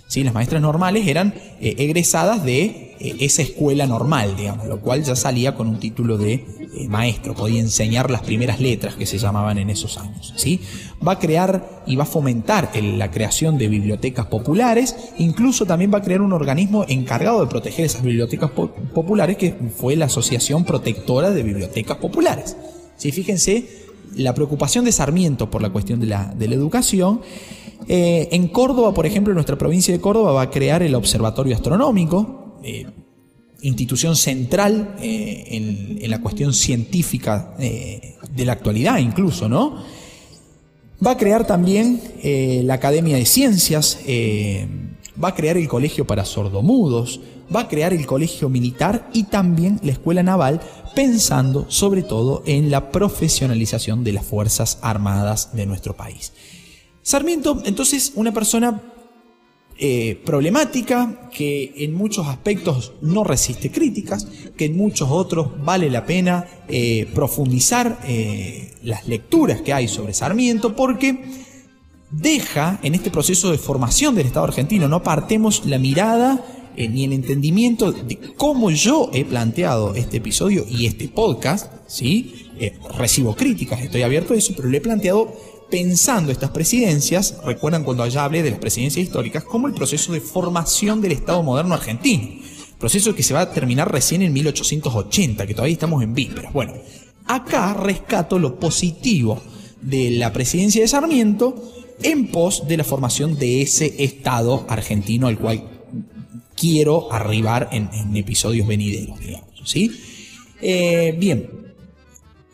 ¿sí? 0.08 0.24
Las 0.24 0.34
maestras 0.34 0.62
normales 0.62 1.06
eran 1.06 1.34
eh, 1.60 1.76
egresadas 1.78 2.46
de 2.46 2.96
eh, 2.98 3.18
esa 3.20 3.42
escuela 3.42 3.86
normal, 3.86 4.38
digamos, 4.38 4.68
lo 4.68 4.80
cual 4.80 5.04
ya 5.04 5.18
salía 5.18 5.56
con 5.56 5.68
un 5.68 5.78
título 5.78 6.18
de 6.18 6.46
maestro, 6.88 7.36
podía 7.36 7.60
enseñar 7.60 8.10
las 8.10 8.22
primeras 8.22 8.62
letras 8.62 8.96
que 8.96 9.06
se 9.06 9.18
llamaban 9.18 9.58
en 9.58 9.70
esos 9.70 9.98
años. 9.98 10.34
¿sí? 10.38 10.62
Va 11.06 11.14
a 11.14 11.20
crear 11.20 11.84
y 11.86 11.98
va 11.98 12.04
a 12.04 12.08
fomentar 12.08 12.72
la 12.82 13.12
creación 13.12 13.58
de 13.58 13.68
bibliotecas 13.68 14.28
populares, 14.28 14.96
incluso 15.18 15.66
también 15.66 15.94
va 15.94 15.98
a 15.98 16.02
crear 16.02 16.22
un 16.22 16.32
organismo 16.32 16.86
encargado 16.88 17.42
de 17.42 17.48
proteger 17.48 17.86
esas 17.86 18.04
bibliotecas 18.04 18.52
populares, 18.52 19.36
que 19.36 19.54
fue 19.76 19.98
la 19.98 20.06
Asociación 20.06 20.64
Protectora 20.64 21.32
de 21.32 21.44
Bibliotecas 21.44 21.98
Populares. 21.98 22.56
¿Sí? 22.98 23.12
Fíjense 23.12 23.86
la 24.16 24.34
preocupación 24.34 24.86
de 24.86 24.92
Sarmiento 24.92 25.50
por 25.50 25.62
la 25.62 25.70
cuestión 25.70 26.00
de 26.00 26.08
la, 26.08 26.34
educación. 26.40 27.22
Eh, 27.88 28.30
en 28.32 28.48
Córdoba, 28.48 28.94
por 28.94 29.06
ejemplo, 29.06 29.32
en 29.32 29.36
nuestra 29.36 29.58
provincia 29.58 29.94
de 29.94 30.00
Córdoba 30.00 30.32
va 30.32 30.44
a 30.44 30.50
crear 30.50 30.82
el 30.84 30.96
Observatorio 30.96 31.56
Astronómico, 31.56 32.60
eh, 32.64 32.86
institución 33.62 34.16
central 34.16 34.96
eh, 35.02 35.98
en, 36.02 36.10
la 36.10 36.22
cuestión 36.22 36.54
científica 36.54 37.56
de 37.58 38.46
la 38.46 38.54
actualidad 38.54 39.00
incluso, 39.00 39.50
¿no? 39.50 39.84
Va 41.06 41.12
a 41.12 41.18
crear 41.18 41.46
también 41.46 42.00
la 42.24 42.76
Academia 42.76 43.18
de 43.18 43.26
Ciencias, 43.26 44.00
va 45.22 45.30
a 45.30 45.36
crear 45.36 45.58
el 45.58 45.68
Colegio 45.68 46.06
para 46.06 46.26
Sordomudos, 46.26 47.20
va 47.54 47.62
a 47.62 47.68
crear 47.68 47.94
el 47.94 48.06
Colegio 48.06 48.50
Militar 48.50 49.10
y 49.14 49.24
también 49.24 49.80
la 49.84 49.92
Escuela 49.92 50.24
Naval 50.24 50.62
pensando 50.96 51.66
sobre 51.70 52.04
todo 52.04 52.44
en 52.46 52.72
la 52.72 52.92
profesionalización 52.92 54.04
de 54.04 54.14
las 54.14 54.26
Fuerzas 54.26 54.80
Armadas 54.82 55.56
de 55.56 55.66
nuestro 55.66 55.96
país. 55.96 56.34
Sarmiento, 57.02 57.62
entonces, 57.66 58.14
una 58.16 58.34
persona 58.34 58.82
eh, 59.78 60.22
problemática, 60.26 61.30
que 61.34 61.74
en 61.78 61.94
muchos 61.94 62.28
aspectos 62.28 62.94
no 63.02 63.26
resiste 63.26 63.72
críticas, 63.72 64.26
que 64.56 64.66
en 64.66 64.78
muchos 64.78 65.10
otros 65.12 65.50
vale 65.66 65.90
la 65.90 66.06
pena 66.06 66.48
eh, 66.70 67.08
profundizar 67.14 68.00
eh, 68.08 68.74
las 68.84 69.06
lecturas 69.06 69.62
que 69.62 69.74
hay 69.74 69.90
sobre 69.90 70.14
Sarmiento, 70.14 70.78
porque 70.78 71.26
deja 72.18 72.80
en 72.84 72.96
este 72.96 73.12
proceso 73.12 73.52
de 73.52 73.58
formación 73.58 74.16
del 74.16 74.28
Estado 74.28 74.46
argentino, 74.46 74.88
no 74.88 75.04
partemos 75.04 75.66
la 75.66 75.80
mirada 75.80 76.46
eh, 76.78 76.88
ni 76.88 77.06
el 77.06 77.14
entendimiento 77.14 77.92
de 77.92 78.18
cómo 78.36 78.72
yo 78.72 79.10
he 79.14 79.26
planteado 79.26 79.96
este 79.96 80.18
episodio 80.18 80.66
y 80.70 80.86
este 80.86 81.08
podcast, 81.08 81.72
¿sí? 81.88 82.50
Eh, 82.60 82.78
recibo 82.98 83.36
críticas, 83.36 83.82
estoy 83.82 84.02
abierto 84.02 84.34
a 84.34 84.38
eso, 84.38 84.54
pero 84.56 84.70
lo 84.70 84.78
he 84.78 84.82
planteado 84.82 85.34
pensando 85.70 86.32
estas 86.32 86.52
presidencias, 86.52 87.38
recuerdan 87.44 87.84
cuando 87.84 88.04
allá 88.04 88.24
hablé 88.24 88.44
de 88.44 88.52
las 88.52 88.60
presidencias 88.60 89.04
históricas, 89.06 89.44
como 89.44 89.68
el 89.68 89.74
proceso 89.74 90.14
de 90.14 90.22
formación 90.22 91.02
del 91.02 91.14
Estado 91.14 91.44
moderno 91.44 91.74
argentino. 91.74 92.42
Proceso 92.80 93.16
que 93.16 93.24
se 93.24 93.34
va 93.34 93.42
a 93.42 93.52
terminar 93.52 93.92
recién 93.92 94.22
en 94.22 94.34
1880, 94.34 95.48
que 95.48 95.54
todavía 95.54 95.74
estamos 95.74 96.04
en 96.04 96.14
vísperas. 96.14 96.54
Bueno, 96.54 96.74
acá 97.26 97.74
rescato 97.74 98.38
lo 98.38 98.60
positivo 98.60 99.42
de 99.82 100.12
la 100.12 100.32
presidencia 100.34 100.82
de 100.82 100.88
Sarmiento 100.88 101.56
en 102.04 102.28
pos 102.28 102.68
de 102.68 102.78
la 102.78 102.84
formación 102.84 103.38
de 103.38 103.62
ese 103.62 103.96
Estado 104.04 104.66
argentino 104.70 105.28
al 105.28 105.38
cual 105.38 105.64
quiero 106.56 107.12
arribar 107.12 107.70
en, 107.72 108.16
episodios 108.16 108.68
venideros, 108.68 109.20
digamos. 109.20 109.50
¿sí? 109.64 109.92
Eh, 110.62 111.16
bien, 111.18 111.50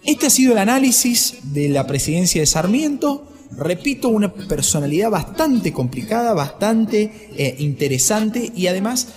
este 0.03 0.27
ha 0.27 0.29
sido 0.29 0.53
el 0.53 0.57
análisis 0.57 1.53
de 1.53 1.69
la 1.69 1.85
presidencia 1.85 2.41
de 2.41 2.47
Sarmiento. 2.47 3.27
Repito, 3.51 4.09
una 4.09 4.33
personalidad 4.33 5.09
bastante 5.09 5.73
complicada, 5.73 6.33
bastante 6.33 7.29
eh, 7.35 7.55
interesante 7.59 8.51
y 8.55 8.67
además 8.67 9.09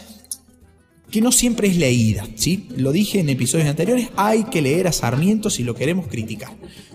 que 1.11 1.21
no 1.21 1.33
siempre 1.33 1.69
es 1.69 1.77
leída. 1.77 2.27
¿sí? 2.35 2.69
Lo 2.77 2.93
dije 2.93 3.21
en 3.21 3.29
episodios 3.29 3.69
anteriores, 3.69 4.09
hay 4.17 4.45
que 4.45 4.61
leer 4.61 4.89
a 4.89 4.93
Sarmiento 4.93 5.49
si 5.49 5.63
lo 5.63 5.75
queremos 5.75 6.09
criticar. 6.09 6.53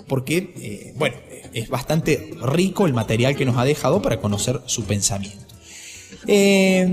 Porque, 0.07 0.53
eh, 0.57 0.93
bueno, 0.97 1.15
es 1.53 1.69
bastante 1.69 2.33
rico 2.41 2.85
el 2.85 2.93
material 2.93 3.35
que 3.35 3.45
nos 3.45 3.57
ha 3.57 3.65
dejado 3.65 4.01
para 4.01 4.19
conocer 4.19 4.61
su 4.65 4.83
pensamiento. 4.83 5.49
Eh, 6.27 6.87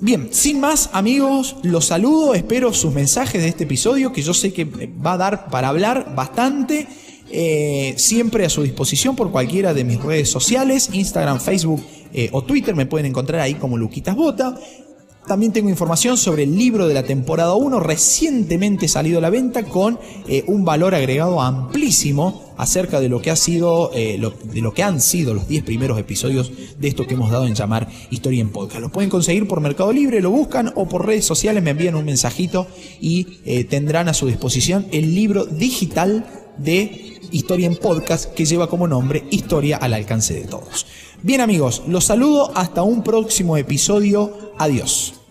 bien, 0.00 0.28
sin 0.32 0.60
más 0.60 0.90
amigos, 0.92 1.56
los 1.62 1.86
saludo, 1.86 2.34
espero 2.34 2.72
sus 2.72 2.92
mensajes 2.92 3.42
de 3.42 3.48
este 3.48 3.64
episodio 3.64 4.12
que 4.12 4.22
yo 4.22 4.34
sé 4.34 4.52
que 4.52 4.64
va 4.64 5.14
a 5.14 5.16
dar 5.16 5.50
para 5.50 5.68
hablar 5.68 6.14
bastante. 6.14 6.86
Eh, 7.28 7.94
siempre 7.96 8.44
a 8.44 8.48
su 8.48 8.62
disposición 8.62 9.16
por 9.16 9.32
cualquiera 9.32 9.74
de 9.74 9.82
mis 9.82 10.00
redes 10.00 10.30
sociales, 10.30 10.90
Instagram, 10.92 11.40
Facebook 11.40 11.82
eh, 12.12 12.28
o 12.32 12.42
Twitter, 12.42 12.76
me 12.76 12.86
pueden 12.86 13.06
encontrar 13.06 13.40
ahí 13.40 13.54
como 13.54 13.76
Luquitas 13.76 14.14
Bota. 14.14 14.56
También 15.26 15.52
tengo 15.52 15.68
información 15.68 16.16
sobre 16.16 16.44
el 16.44 16.56
libro 16.56 16.86
de 16.86 16.94
la 16.94 17.02
temporada 17.02 17.56
1, 17.56 17.80
recientemente 17.80 18.86
salido 18.86 19.18
a 19.18 19.20
la 19.20 19.30
venta 19.30 19.64
con 19.64 19.98
un 20.46 20.64
valor 20.64 20.94
agregado 20.94 21.42
amplísimo 21.42 22.45
acerca 22.56 23.00
de 23.00 23.08
lo 23.08 23.20
que 23.20 23.30
ha 23.30 23.36
sido, 23.36 23.90
eh, 23.94 24.20
de 24.44 24.60
lo 24.60 24.74
que 24.74 24.82
han 24.82 25.00
sido 25.00 25.34
los 25.34 25.48
10 25.48 25.64
primeros 25.64 25.98
episodios 25.98 26.52
de 26.78 26.88
esto 26.88 27.06
que 27.06 27.14
hemos 27.14 27.30
dado 27.30 27.46
en 27.46 27.54
llamar 27.54 27.88
Historia 28.10 28.40
en 28.40 28.50
Podcast. 28.50 28.80
Lo 28.80 28.90
pueden 28.90 29.10
conseguir 29.10 29.46
por 29.46 29.60
Mercado 29.60 29.92
Libre, 29.92 30.20
lo 30.20 30.30
buscan 30.30 30.72
o 30.74 30.88
por 30.88 31.06
redes 31.06 31.24
sociales, 31.24 31.62
me 31.62 31.70
envían 31.70 31.94
un 31.94 32.04
mensajito 32.04 32.66
y 33.00 33.38
eh, 33.44 33.64
tendrán 33.64 34.08
a 34.08 34.14
su 34.14 34.26
disposición 34.26 34.86
el 34.92 35.14
libro 35.14 35.44
digital 35.44 36.26
de 36.58 37.20
Historia 37.30 37.66
en 37.66 37.76
Podcast 37.76 38.32
que 38.32 38.44
lleva 38.44 38.68
como 38.68 38.86
nombre 38.86 39.24
Historia 39.30 39.76
al 39.76 39.94
alcance 39.94 40.34
de 40.34 40.46
todos. 40.46 40.86
Bien 41.22 41.40
amigos, 41.40 41.82
los 41.88 42.04
saludo 42.04 42.52
hasta 42.56 42.82
un 42.82 43.02
próximo 43.02 43.56
episodio. 43.56 44.52
Adiós. 44.58 45.25